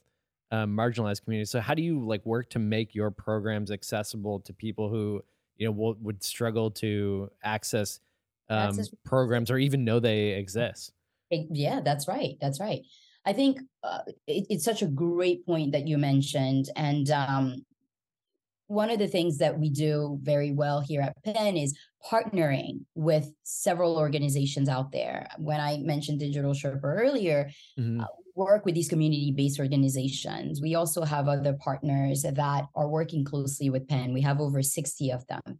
[0.51, 1.51] um, marginalized communities.
[1.51, 5.21] So how do you like work to make your programs accessible to people who
[5.57, 7.99] you know will, would struggle to access
[8.49, 10.93] um, access programs or even know they exist?
[11.29, 12.81] Yeah that's right that's right.
[13.25, 17.65] I think uh, it, it's such a great point that you mentioned and um,
[18.67, 23.31] one of the things that we do very well here at PEN is partnering with
[23.43, 25.27] several organizations out there.
[25.37, 27.49] When I mentioned Digital Sherpa earlier,
[27.79, 28.01] mm-hmm.
[28.01, 30.61] uh, work with these community-based organizations.
[30.61, 34.13] We also have other partners that are working closely with PEN.
[34.13, 35.59] We have over 60 of them.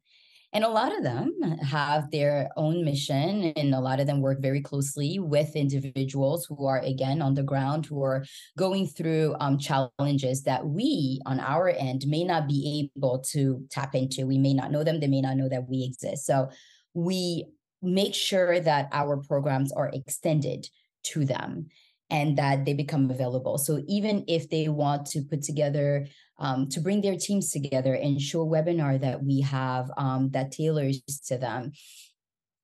[0.54, 4.42] And a lot of them have their own mission, and a lot of them work
[4.42, 8.24] very closely with individuals who are, again, on the ground, who are
[8.58, 13.94] going through um, challenges that we on our end may not be able to tap
[13.94, 14.26] into.
[14.26, 16.26] We may not know them, they may not know that we exist.
[16.26, 16.50] So
[16.94, 17.46] we
[17.82, 20.68] make sure that our programs are extended
[21.04, 21.68] to them
[22.10, 23.58] and that they become available.
[23.58, 26.08] So even if they want to put together
[26.40, 30.52] um, to bring their teams together and show a webinar that we have um, that
[30.52, 31.72] tailors to them,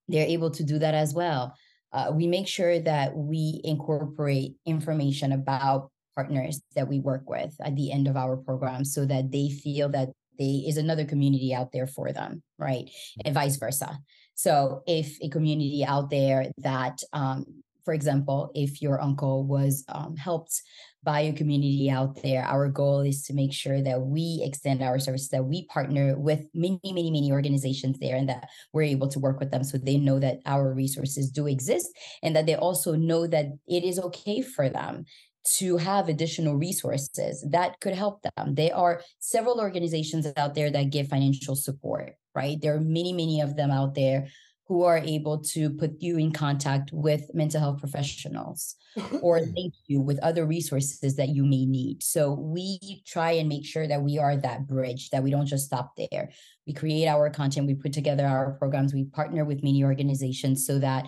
[0.08, 1.56] they're able to do that as well.
[1.92, 7.76] Uh, we make sure that we incorporate information about partners that we work with at
[7.76, 11.72] the end of our program so that they feel that there is another community out
[11.72, 12.90] there for them, right?
[13.24, 14.00] And vice versa.
[14.36, 20.16] So if a community out there that um, for example, if your uncle was um,
[20.16, 20.62] helped
[21.04, 25.00] by a community out there, our goal is to make sure that we extend our
[25.00, 29.20] services, that we partner with many, many, many organizations there, and that we're able to
[29.20, 31.90] work with them so they know that our resources do exist
[32.22, 35.06] and that they also know that it is okay for them
[35.46, 38.56] to have additional resources that could help them.
[38.56, 42.58] There are several organizations out there that give financial support, right?
[42.62, 44.28] There are many, many of them out there
[44.68, 48.76] who are able to put you in contact with mental health professionals
[49.22, 52.02] or link you with other resources that you may need.
[52.02, 55.66] So we try and make sure that we are that bridge, that we don't just
[55.66, 56.32] stop there.
[56.66, 60.80] We create our content, we put together our programs, we partner with many organizations so
[60.80, 61.08] that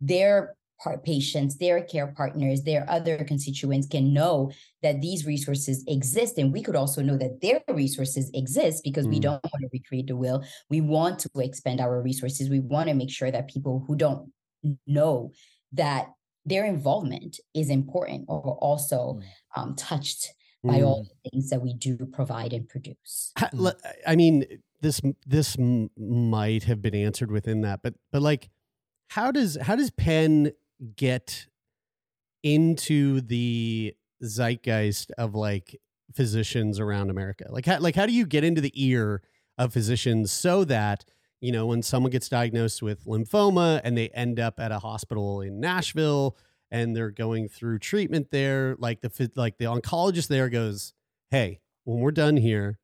[0.00, 0.56] their
[1.04, 4.50] patients, their care partners, their other constituents can know
[4.82, 6.38] that these resources exist.
[6.38, 9.10] And we could also know that their resources exist because mm.
[9.10, 10.44] we don't want to recreate the wheel.
[10.68, 12.50] We want to expand our resources.
[12.50, 14.30] We want to make sure that people who don't
[14.86, 15.32] know
[15.72, 16.08] that
[16.44, 19.22] their involvement is important or also mm.
[19.56, 20.86] um, touched by mm.
[20.86, 23.32] all the things that we do provide and produce.
[24.06, 24.44] I mean,
[24.80, 28.50] this this might have been answered within that, but but like,
[29.08, 30.52] how does how does PEN
[30.96, 31.46] get
[32.42, 35.80] into the zeitgeist of like
[36.14, 37.46] physicians around America?
[37.48, 39.22] Like how, like how do you get into the ear
[39.58, 41.04] of physicians so that
[41.40, 45.40] you know when someone gets diagnosed with lymphoma and they end up at a hospital
[45.40, 46.36] in Nashville
[46.70, 50.92] and they're going through treatment there, like the like the oncologist there goes,
[51.30, 52.78] "Hey, when we're done here,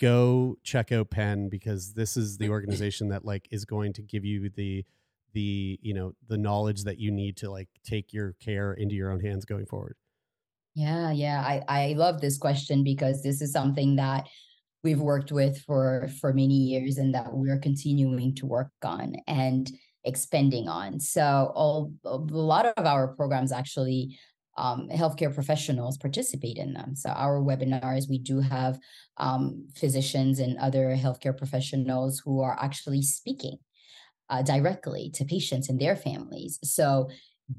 [0.00, 4.24] go check out PEN because this is the organization that like is going to give
[4.24, 4.84] you the
[5.32, 9.10] the you know the knowledge that you need to like take your care into your
[9.10, 9.96] own hands going forward
[10.74, 14.26] yeah yeah i i love this question because this is something that
[14.84, 19.70] we've worked with for for many years and that we're continuing to work on and
[20.04, 24.18] expanding on so all, a lot of our programs actually
[24.56, 26.96] um, healthcare professionals participate in them.
[26.96, 28.76] So our webinars, we do have
[29.16, 33.58] um, physicians and other healthcare professionals who are actually speaking
[34.30, 36.58] uh, directly to patients and their families.
[36.62, 37.08] So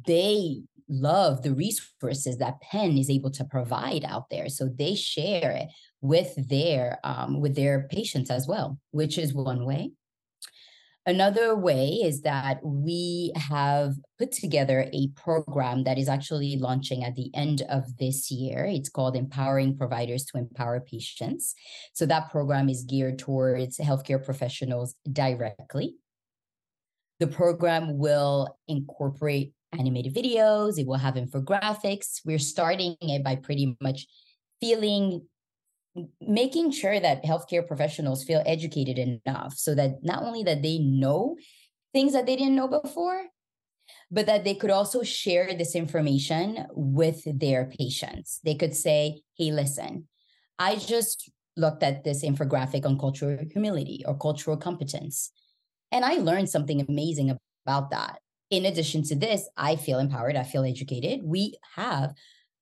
[0.08, 4.50] they love the resources that PEN is able to provide out there.
[4.50, 5.68] So they share it
[6.02, 9.92] with their um, with their patients as well, which is one way.
[11.06, 17.16] Another way is that we have put together a program that is actually launching at
[17.16, 18.66] the end of this year.
[18.66, 21.56] It's called Empowering Providers to Empower Patients.
[21.94, 25.96] So that program is geared towards healthcare professionals directly.
[27.20, 32.22] The program will incorporate animated videos, it will have infographics.
[32.26, 34.08] We're starting it by pretty much
[34.60, 35.28] feeling
[36.22, 41.36] making sure that healthcare professionals feel educated enough so that not only that they know
[41.94, 43.26] things that they didn't know before
[44.12, 48.40] but that they could also share this information with their patients.
[48.44, 50.08] They could say hey listen
[50.60, 55.32] i just looked at this infographic on cultural humility or cultural competence
[55.92, 58.20] and I learned something amazing about that.
[58.50, 61.22] In addition to this, I feel empowered, I feel educated.
[61.24, 62.14] We have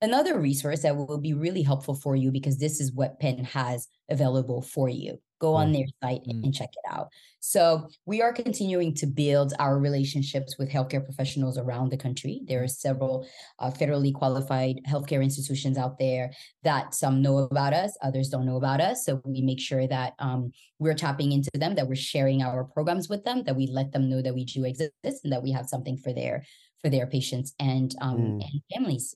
[0.01, 3.87] another resource that will be really helpful for you because this is what PEN has
[4.09, 6.43] available for you go on their site mm.
[6.43, 7.09] and check it out.
[7.39, 12.41] So we are continuing to build our relationships with healthcare professionals around the country.
[12.45, 13.27] There are several
[13.59, 16.31] uh, federally qualified healthcare institutions out there
[16.63, 19.05] that some know about us, others don't know about us.
[19.05, 23.07] So we make sure that um, we're tapping into them, that we're sharing our programs
[23.07, 24.91] with them, that we let them know that we do exist
[25.23, 26.45] and that we have something for their
[26.81, 28.41] for their patients and um, mm.
[28.41, 29.15] and families.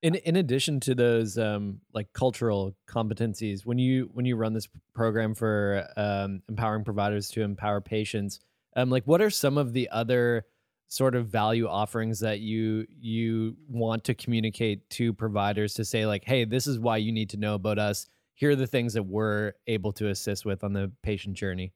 [0.00, 4.68] In in addition to those um, like cultural competencies, when you when you run this
[4.94, 8.38] program for um, empowering providers to empower patients,
[8.76, 10.46] um, like what are some of the other
[10.86, 16.24] sort of value offerings that you you want to communicate to providers to say like,
[16.24, 18.06] hey, this is why you need to know about us.
[18.34, 21.72] Here are the things that we're able to assist with on the patient journey.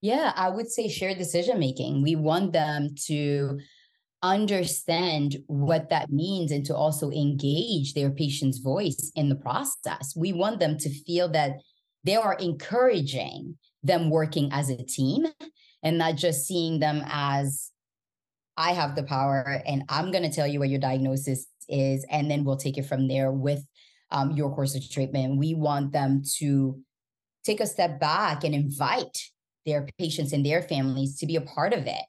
[0.00, 2.02] Yeah, I would say shared decision making.
[2.02, 3.58] We want them to
[4.22, 10.14] understand what that means and to also engage their patient's voice in the process.
[10.16, 11.52] We want them to feel that
[12.04, 15.26] they are encouraging them working as a team
[15.82, 17.70] and not just seeing them as
[18.56, 22.30] I have the power and I'm going to tell you what your diagnosis is, and
[22.30, 23.64] then we'll take it from there with
[24.10, 25.38] um, your course of treatment.
[25.38, 26.80] We want them to
[27.44, 29.16] take a step back and invite
[29.64, 32.04] their patients and their families to be a part of it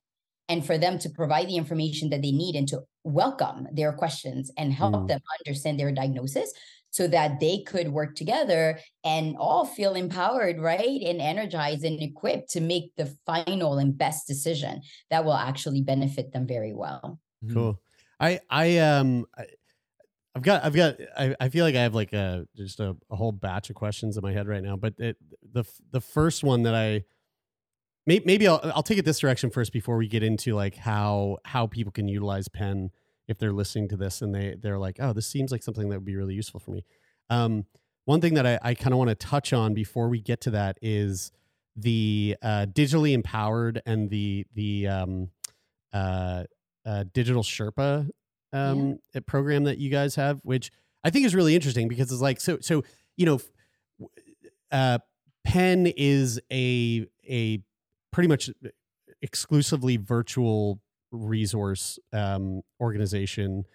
[0.50, 4.52] and for them to provide the information that they need and to welcome their questions
[4.58, 5.08] and help mm.
[5.08, 6.52] them understand their diagnosis
[6.90, 11.02] so that they could work together and all feel empowered, right?
[11.02, 14.82] And energized and equipped to make the final and best decision
[15.12, 17.20] that will actually benefit them very well.
[17.46, 17.54] Mm.
[17.54, 17.80] Cool.
[18.20, 19.46] I, I, um, I,
[20.36, 23.16] I've got, I've got, I, I feel like I have like a, just a, a
[23.16, 25.18] whole batch of questions in my head right now, but it,
[25.54, 27.04] the, the first one that I,
[28.10, 31.38] maybe, maybe I'll, I'll take it this direction first before we get into like how
[31.46, 32.90] how people can utilize PEN
[33.28, 35.96] if they're listening to this and they they're like oh this seems like something that
[35.98, 36.84] would be really useful for me.
[37.30, 37.66] Um,
[38.06, 40.52] one thing that i, I kind of want to touch on before we get to
[40.52, 41.32] that is
[41.76, 45.30] the uh, digitally empowered and the the um,
[45.94, 46.46] uh,
[46.86, 48.10] uh, digital Sherpa
[48.52, 50.72] um, uh, program that you guys have, which
[51.04, 52.84] I think is really interesting because it's like so so
[53.16, 53.40] you know,
[54.72, 54.98] uh,
[55.46, 57.62] PEN is a a
[58.12, 58.50] pretty much
[59.22, 60.80] exclusively virtual
[61.12, 63.66] resource um, organization,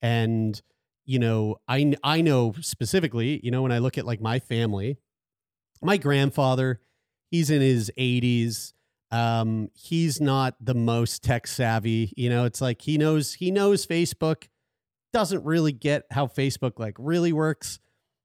[0.00, 0.60] and
[1.04, 4.98] you know I I know specifically you know when I look at like my family,
[5.82, 6.80] my grandfather,
[7.30, 8.74] he's in his eighties.
[9.10, 12.14] Um, he's not the most tech savvy.
[12.16, 14.48] You know, it's like he knows he knows Facebook,
[15.12, 17.78] doesn't really get how Facebook like really works.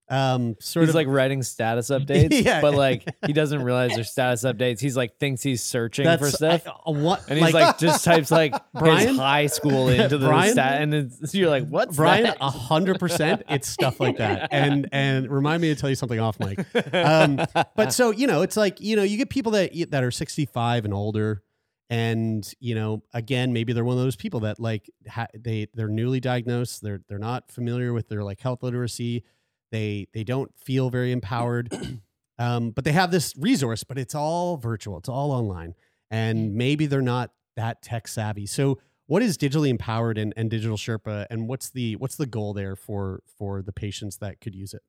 [0.09, 2.61] Um, sort he's of like writing status updates, Yeah.
[2.61, 4.79] but like he doesn't realize they're status updates.
[4.79, 8.05] He's like thinks he's searching for stuff, I- uh, what- and he's like- like, just
[8.05, 9.09] types like Brian?
[9.09, 10.53] his high school into the Brian?
[10.53, 13.43] stat, and it's, you're like, what Brian, a hundred percent.
[13.49, 14.47] It's stuff like that.
[14.51, 17.41] And and remind me to tell you something off Mike Um,
[17.75, 20.45] but so you know, it's like you know, you get people that that are sixty
[20.45, 21.43] five and older,
[21.89, 25.87] and you know, again, maybe they're one of those people that like ha- they they're
[25.89, 26.81] newly diagnosed.
[26.81, 29.23] They're they're not familiar with their like health literacy.
[29.71, 31.71] They they don't feel very empowered.
[32.39, 34.99] Um, but they have this resource, but it's all virtual.
[34.99, 35.73] It's all online,
[36.11, 38.45] and maybe they're not that tech savvy.
[38.45, 42.53] So what is digitally empowered and, and digital Sherpa, and what's the what's the goal
[42.53, 44.83] there for for the patients that could use it?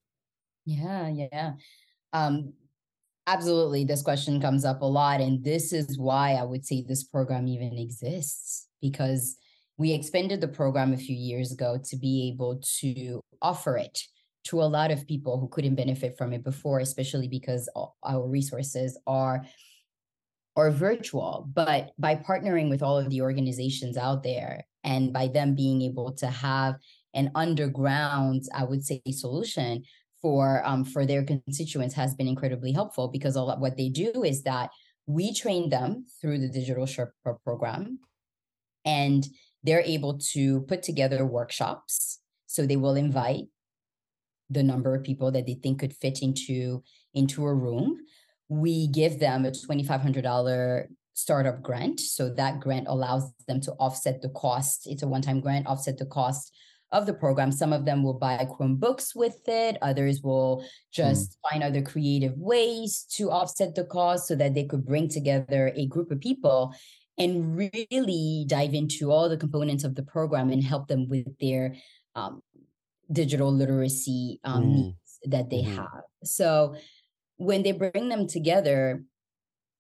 [0.67, 1.53] Yeah, yeah.
[2.13, 2.53] Um,
[3.27, 3.85] absolutely.
[3.85, 5.21] This question comes up a lot.
[5.21, 9.37] And this is why I would say this program even exists because
[9.77, 14.03] we expanded the program a few years ago to be able to offer it
[14.45, 17.69] to a lot of people who couldn't benefit from it before, especially because
[18.03, 19.45] our resources are
[20.57, 21.49] are virtual.
[21.53, 26.13] But by partnering with all of the organizations out there and by them being able
[26.13, 26.77] to have
[27.15, 29.83] an underground i would say solution
[30.21, 34.25] for um, for their constituents has been incredibly helpful because a lot what they do
[34.25, 34.71] is that
[35.07, 37.99] we train them through the digital Sherpa program
[38.85, 39.27] and
[39.63, 42.21] they're able to put together workshops.
[42.47, 43.47] So they will invite
[44.51, 46.83] the number of people that they think could fit into
[47.15, 47.99] into a room.
[48.49, 52.01] We give them a $2500 startup grant.
[52.01, 54.87] So that grant allows them to offset the cost.
[54.87, 56.53] It's a one-time grant offset the cost
[56.93, 57.53] of the program.
[57.53, 59.77] Some of them will buy chromebooks with it.
[59.83, 64.87] Others will just find other creative ways to offset the cost so that they could
[64.87, 66.73] bring together a group of people
[67.19, 71.75] and really dive into all the components of the program and help them with their
[72.15, 72.41] um,
[73.13, 74.75] digital literacy um, Mm.
[74.75, 75.77] needs that they Mhm.
[75.77, 76.05] have.
[76.25, 76.77] So
[77.37, 79.05] when they bring them together,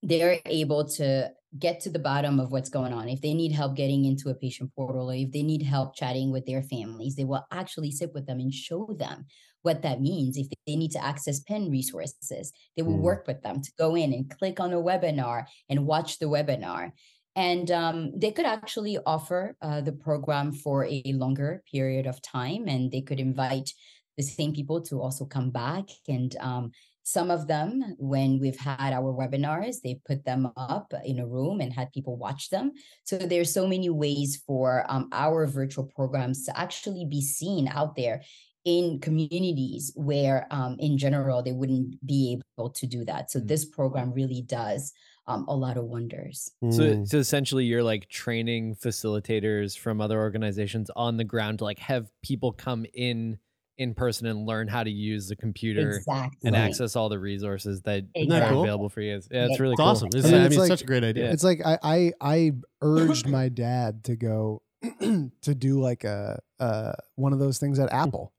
[0.02, 3.08] they're able to get to the bottom of what's going on.
[3.08, 6.30] If they need help getting into a patient portal, or if they need help chatting
[6.30, 9.26] with their families, they will actually sit with them and show them
[9.62, 10.36] what that means.
[10.36, 13.02] If they need to access pen resources, they will Mm.
[13.02, 16.92] work with them to go in and click on a webinar and watch the webinar.
[17.38, 22.66] And um, they could actually offer uh, the program for a longer period of time,
[22.66, 23.70] and they could invite
[24.16, 25.84] the same people to also come back.
[26.08, 26.72] And um,
[27.04, 31.60] some of them, when we've had our webinars, they put them up in a room
[31.60, 32.72] and had people watch them.
[33.04, 37.94] So there's so many ways for um, our virtual programs to actually be seen out
[37.94, 38.20] there
[38.64, 42.20] in communities where, um, in general, they wouldn't be
[42.58, 43.30] able to do that.
[43.30, 44.92] So this program really does
[45.28, 46.50] um, a lot of wonders.
[46.70, 51.78] So, so essentially, you're like training facilitators from other organizations on the ground to like
[51.80, 53.38] have people come in
[53.76, 56.48] in person and learn how to use the computer Exactly.
[56.48, 59.12] and access all the resources that Isn't that are available for you.
[59.30, 59.86] Yeah, it's really It's cool.
[59.88, 60.08] awesome.
[60.08, 61.30] It's- I mean, it's mean, like- such a great idea.
[61.30, 62.52] It's like I I, I
[62.82, 64.62] urged my dad to go
[65.00, 68.32] to do like a uh one of those things at Apple.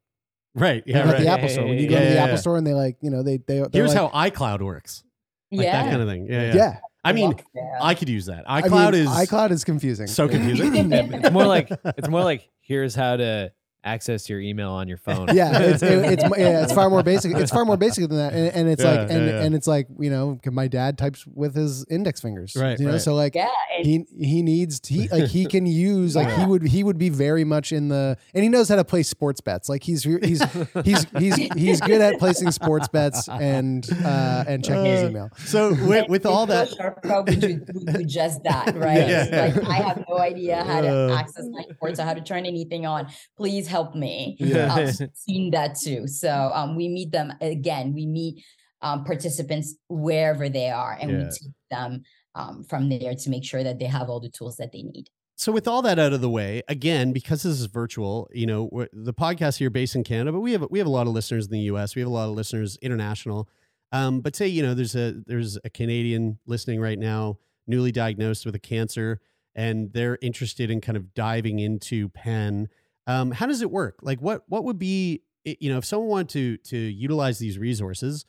[0.56, 0.84] Right.
[0.86, 0.98] Yeah.
[0.98, 1.22] Like at right.
[1.24, 1.66] the Apple store.
[1.68, 2.40] When you go Yeah, to the yeah, Apple yeah.
[2.42, 5.04] store and they like, you know, they they Here's like, how iCloud works.
[5.52, 5.84] Like Yeah.
[5.84, 6.28] that kind of thing.
[6.28, 6.42] Yeah.
[6.48, 6.56] Yeah.
[6.56, 6.78] Yeah.
[7.04, 7.44] I mean, Walk.
[7.82, 8.44] I could use that.
[8.48, 10.08] I iCloud mean, is iCloud is confusing.
[10.08, 10.92] so confusing.
[10.94, 13.52] It's more like it's more like here's how to
[13.84, 15.28] access your email on your phone.
[15.34, 17.36] yeah, it's it, it's yeah, it's far more basic.
[17.36, 19.44] It's far more basic than that, and, and it's Yeah, like and yeah, yeah.
[19.44, 22.86] and it's like you know, 'cause my dad types with his index fingers, Right, You
[22.86, 23.02] know, right.
[23.02, 23.48] so like Yeah,
[23.82, 27.44] he he needs he like he can use like he would he would be very
[27.44, 29.70] much in the and he knows how to play sports bets.
[29.70, 30.42] Like he's he's
[30.84, 35.30] he's he's he's good at placing sports bets and uh and checking his Uh, email.
[35.46, 39.08] So with, with all that, Sherpa would do, would do just that, right?
[39.08, 39.52] Yeah.
[39.56, 41.16] Like I have no idea how to Uh.
[41.16, 43.08] access my ports or how to turn anything on.
[43.38, 44.36] Please help me.
[44.40, 44.74] Yeah.
[44.74, 46.08] I've seen that too.
[46.08, 47.94] So um, we meet them again.
[47.94, 48.44] We meet
[48.82, 51.18] um, participants wherever they are, and Yeah.
[51.18, 52.04] we take them
[52.36, 55.08] um, from there to make sure that they have all the tools that they need.
[55.36, 58.70] so with all that out of the way, again, because this is virtual, you know,
[58.94, 61.46] the podcast here based in Canada, but we have we have a lot of listeners
[61.46, 61.96] in the U.S.
[61.96, 63.48] We have a lot of listeners international.
[63.92, 68.46] Um, but say you know there's a there's a Canadian listening right now, newly diagnosed
[68.46, 69.20] with a cancer,
[69.56, 72.68] and they're interested in kind of diving into PEN.
[73.10, 73.98] Um, how does it work?
[74.04, 78.26] Like what what would be you know if someone wanted to to utilize these resources,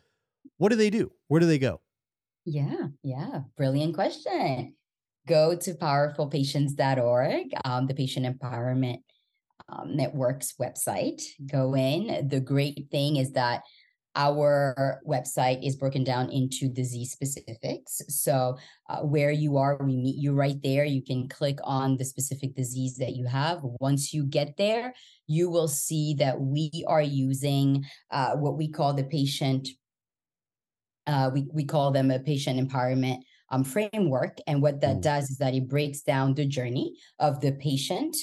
[0.57, 1.13] what do they do?
[1.29, 1.83] Where do they go?
[2.47, 3.43] Yeah, yeah.
[3.59, 4.75] Brilliant question.
[5.29, 9.03] Go to powerfulpatients.org, um, the Patient Empowerment
[9.69, 11.23] um, Network's website.
[11.47, 12.29] Go in.
[12.29, 13.63] The great thing is that
[14.17, 18.03] our website is broken down into disease specifics.
[18.09, 18.57] So,
[18.89, 20.85] uh, where you are, we meet you right there.
[20.85, 23.61] You can click on the specific disease that you have.
[23.63, 24.95] Once you get there,
[25.27, 29.69] you will see that we are using uh, what we call the patient
[31.07, 33.19] uh, we, we call them a patient empowerment
[33.51, 34.39] um, framework.
[34.47, 38.17] And what that does is that it breaks down the journey of the patient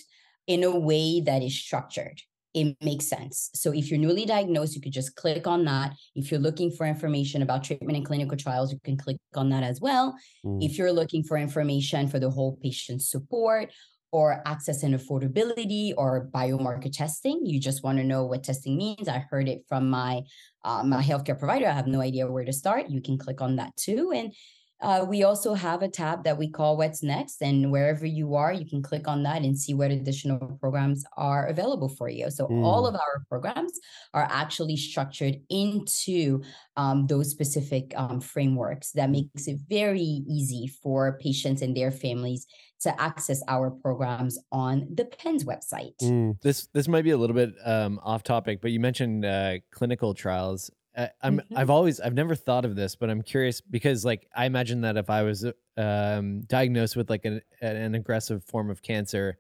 [0.48, 2.22] in a way that is structured.
[2.58, 3.52] It makes sense.
[3.54, 5.94] So if you're newly diagnosed, you could just click on that.
[6.16, 9.64] If you're looking for information about treatment and clinical trials, you can click on that
[9.64, 10.16] as well.
[10.60, 13.72] If you're looking for information for the whole patient support
[14.12, 19.08] or access and affordability or biomarker testing, you just want to know what testing means.
[19.08, 20.24] I heard it from my
[20.64, 21.68] uh, my healthcare provider.
[21.68, 22.90] I have no idea where to start.
[22.90, 24.12] You can click on that too.
[24.16, 24.34] And
[24.82, 27.42] uh, we also have a tab that we call What's Next.
[27.42, 31.48] And wherever you are, you can click on that and see what additional programs are
[31.48, 32.30] available for you.
[32.30, 32.90] So all Mm.
[32.90, 33.74] of our programs
[34.14, 36.42] are actually structured into
[36.76, 42.46] um, those specific um, frameworks that makes it very easy for patients and their families
[42.82, 45.98] to access our programs on the PENS website.
[46.04, 46.40] Mm.
[46.42, 50.14] This this might be a little bit um, off topic, but you mentioned uh, clinical
[50.14, 50.70] trials.
[50.98, 51.46] I, I'm Mhm.
[51.56, 54.98] I've always I've never thought of this, but I'm curious because like I imagine that
[54.98, 55.46] if I was
[55.78, 59.38] um, diagnosed with like an an aggressive form of cancer,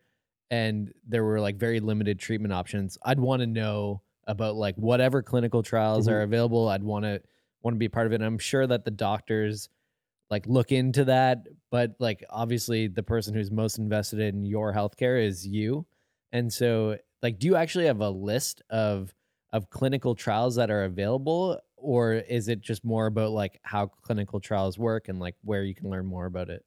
[0.51, 5.23] and there were like very limited treatment options, I'd want to know about like whatever
[5.23, 6.67] clinical trials are available.
[6.69, 7.21] I'd want to
[7.63, 8.15] want to be part of it.
[8.17, 9.69] And I'm sure that the doctors
[10.29, 15.25] like look into that, but like obviously the person who's most invested in your healthcare
[15.25, 15.85] is you.
[16.31, 19.13] And so like do you actually have a list of
[19.57, 24.39] of clinical trials that are available or is it just more about like how clinical
[24.39, 26.63] trials work and like where you can learn more about it?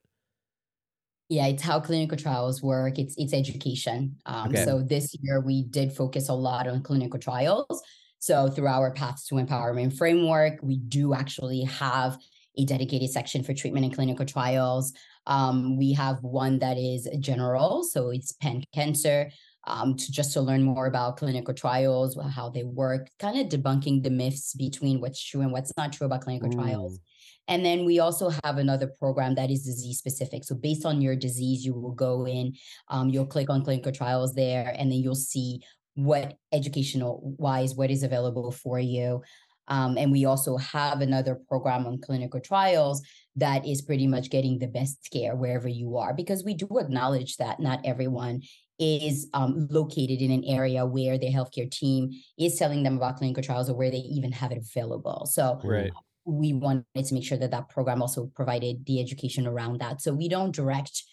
[1.29, 2.99] Yeah, it's how clinical trials work.
[2.99, 4.17] It's it's education.
[4.25, 4.65] Um, Okay.
[4.65, 7.81] So this year we did focus a lot on clinical trials.
[8.19, 12.17] So through our Paths to Empowerment framework, we do actually have
[12.57, 14.93] a dedicated section for treatment and clinical trials.
[15.25, 19.31] Um, we have one that is general, so it's PEN Cancer,
[19.65, 24.03] um, to just to learn more about clinical trials, how they work, kind of debunking
[24.03, 26.99] the myths between what's true and what's not true about clinical trials.
[27.47, 30.43] And then we also have another program that is disease specific.
[30.43, 32.53] So based on your disease, you will go in,
[32.89, 35.59] um, you'll click on clinical trials there, and then you'll see
[35.95, 39.21] what educational wise what is available for you.
[39.67, 43.01] Um, and we also have another program on clinical trials
[43.35, 47.37] that is pretty much getting the best care wherever you are, because we do acknowledge
[47.37, 48.41] that not everyone
[48.81, 53.43] is um, located in an area where their healthcare team is telling them about clinical
[53.43, 55.27] trials or where they even have it available.
[55.27, 55.93] So Right.
[56.25, 60.01] we wanted to make sure that that program also provided the education around that.
[60.01, 61.03] So we don't direct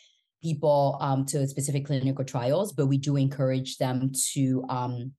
[0.43, 5.12] people um, to specific clinical trials, but we do encourage them to, um,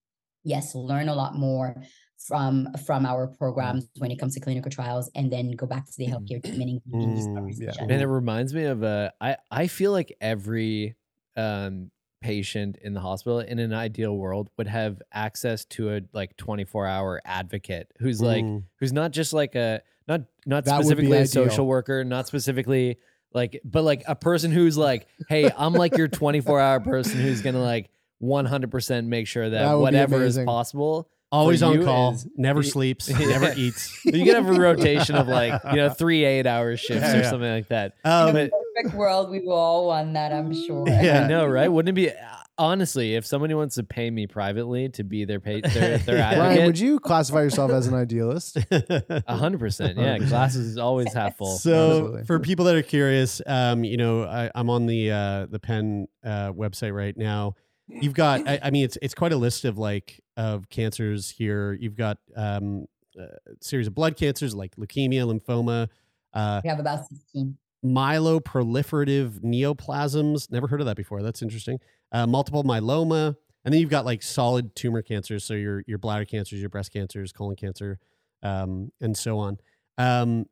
[0.44, 1.84] yes, learn a lot more
[2.28, 5.94] from from our programs when it comes to clinical trials, and then go back to
[5.98, 7.78] the healthcare team and engage these conversations.
[7.80, 10.96] And it reminds me of uh, I I feel like every
[11.36, 11.92] um
[12.22, 16.86] patient in the hospital in an ideal world would have access to a like 24
[16.86, 18.64] hour advocate who's like Mm.
[18.80, 21.28] who's not just like a not not That would be specifically a ideal.
[21.50, 22.98] social worker not specifically
[23.34, 27.42] like but like a person who's like hey i'm like your 24 hour person who's
[27.42, 27.90] gonna like
[28.22, 30.46] 100% make sure that, That would be whatever is amazing.
[30.46, 34.00] possible Always on call, is- never sleeps, never eats.
[34.06, 37.22] you can have a rotation of like you know three eight hour shifts Yeah, or
[37.22, 37.30] yeah.
[37.30, 40.86] something like that Um, in a perfect world, we will all want that, I'm sure.
[40.88, 41.68] Yeah, I know, right?
[41.72, 42.12] Wouldn't it be
[42.58, 46.40] honestly if somebody wants to pay me privately to be their pay, their, their Ryan,
[46.42, 46.66] advocate?
[46.66, 48.58] would you classify yourself as an idealist?
[48.72, 50.18] A hundred percent, yeah.
[50.18, 51.56] Glasses is always half full.
[51.58, 52.24] So Absolutely.
[52.26, 56.08] for people that are curious, um, you know, I, I'm on the uh, the PEN
[56.26, 57.54] uh, website right now.
[57.90, 61.74] You've got, I, I mean, it's it's quite a list of like of cancers here.
[61.74, 62.86] You've got um,
[63.18, 63.28] a
[63.62, 65.90] series of blood cancers like leukemia, lymphoma,
[66.34, 67.58] uh, We have about 16.
[67.86, 70.52] myeloproliferative neoplasms.
[70.52, 71.22] Never heard of that before.
[71.22, 71.80] That's interesting.
[72.12, 73.36] Uh, multiple myeloma,
[73.66, 75.44] and then you've got like solid tumor cancers.
[75.44, 78.00] So your your bladder cancers, your breast cancers, colon cancer,
[78.44, 79.58] um, and so on.
[79.98, 80.46] Um,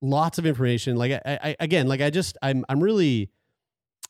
[0.00, 0.96] lots of information.
[0.96, 3.30] Like I, I again, like I just I'm I'm really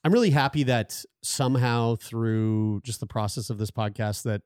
[0.05, 4.42] I'm really happy that somehow through just the process of this podcast that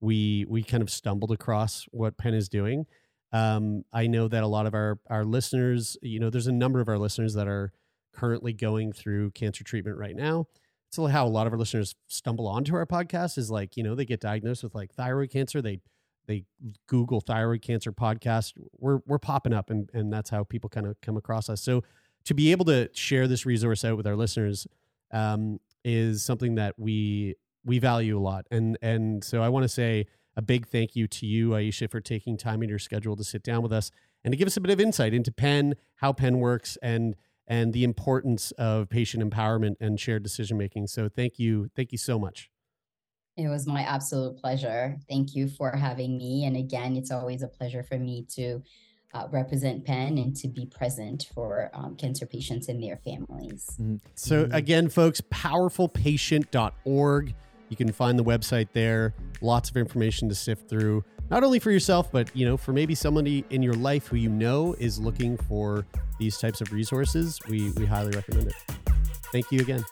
[0.00, 2.86] we we kind of stumbled across what PEN is doing.
[3.32, 6.80] Um, I know that a lot of our our listeners, you know, there's a number
[6.80, 7.72] of our listeners that are
[8.12, 10.46] currently going through cancer treatment right now.
[10.88, 13.94] It's how a lot of our listeners stumble onto our podcast is like, you know,
[13.94, 15.60] they get diagnosed with like thyroid cancer.
[15.62, 15.80] They
[16.26, 16.44] they
[16.86, 18.52] Google thyroid cancer podcast.
[18.78, 21.60] We're we're popping up and and that's how people kind of come across us.
[21.60, 21.82] So
[22.24, 24.66] to be able to share this resource out with our listeners
[25.12, 27.34] um, is something that we
[27.64, 28.46] we value a lot.
[28.50, 30.06] And and so I want to say
[30.36, 33.42] a big thank you to you, Aicha, for taking time in your schedule to sit
[33.42, 33.90] down with us
[34.24, 37.72] and to give us a bit of insight into PEN, how PEN works, and and
[37.72, 40.86] the importance of patient empowerment and shared decision making.
[40.86, 42.48] So thank you, thank you so much.
[43.36, 44.96] It was my absolute pleasure.
[45.08, 46.44] Thank you for having me.
[46.44, 48.62] And again, it's always a pleasure for me to
[49.12, 53.76] uh, represent PEN and to be present for um, cancer patients and their families.
[53.80, 53.96] Mm-hmm.
[54.14, 57.34] So, again, folks, powerfulpatient.org.
[57.68, 59.14] You can find the website there.
[59.40, 62.96] Lots of information to sift through, not only for yourself, but you know, for maybe
[62.96, 65.86] somebody in your life who you know is looking for
[66.18, 67.38] these types of resources.
[67.48, 68.56] We we highly recommend it.
[69.32, 69.84] Thank you again.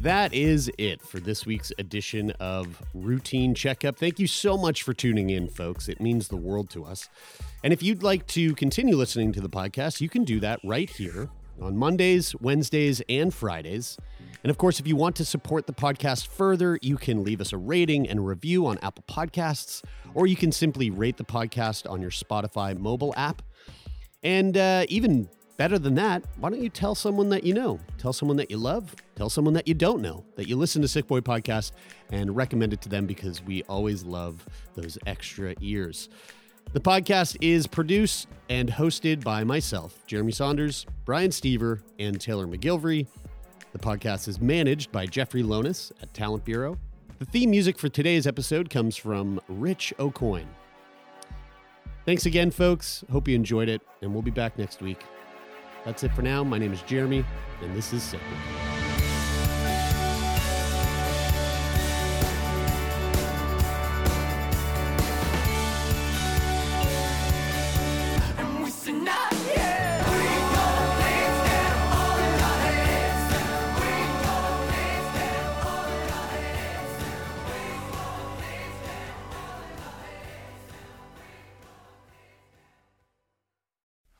[0.00, 3.98] That is it for this week's edition of Routine Checkup.
[3.98, 5.90] Thank you so much for tuning in, folks.
[5.90, 7.10] It means the world to us.
[7.62, 10.88] And if you'd like to continue listening to the podcast, you can do that right
[10.88, 11.28] here
[11.60, 13.98] on Mondays, Wednesdays, and Fridays.
[14.42, 17.52] And of course, if you want to support the podcast further, you can leave us
[17.52, 19.84] a rating and review on Apple Podcasts,
[20.14, 23.42] or you can simply rate the podcast on your Spotify mobile app.
[24.22, 25.28] And uh, even
[25.60, 27.78] better than that, why don't you tell someone that you know?
[27.98, 30.88] Tell someone that you love, tell someone that you don't know that you listen to
[30.88, 31.72] Sick Boy Podcast
[32.10, 34.42] and recommend it to them because we always love
[34.74, 36.08] those extra ears.
[36.72, 43.06] The podcast is produced and hosted by myself, Jeremie Saunders, Brian Stever, and Taylor MacGillivary.
[43.74, 46.78] The podcast is managed by Jeffrey Lonis at Talent Bureau.
[47.18, 50.46] The theme music for today's episode comes from Rich Aucoin.
[52.06, 53.04] Thanks again, folks.
[53.12, 55.04] Hope you enjoyed it, and we'll be back next week.
[55.84, 56.44] That's it for now.
[56.44, 57.24] My name is Jeremie,
[57.62, 58.20] and this is Sick.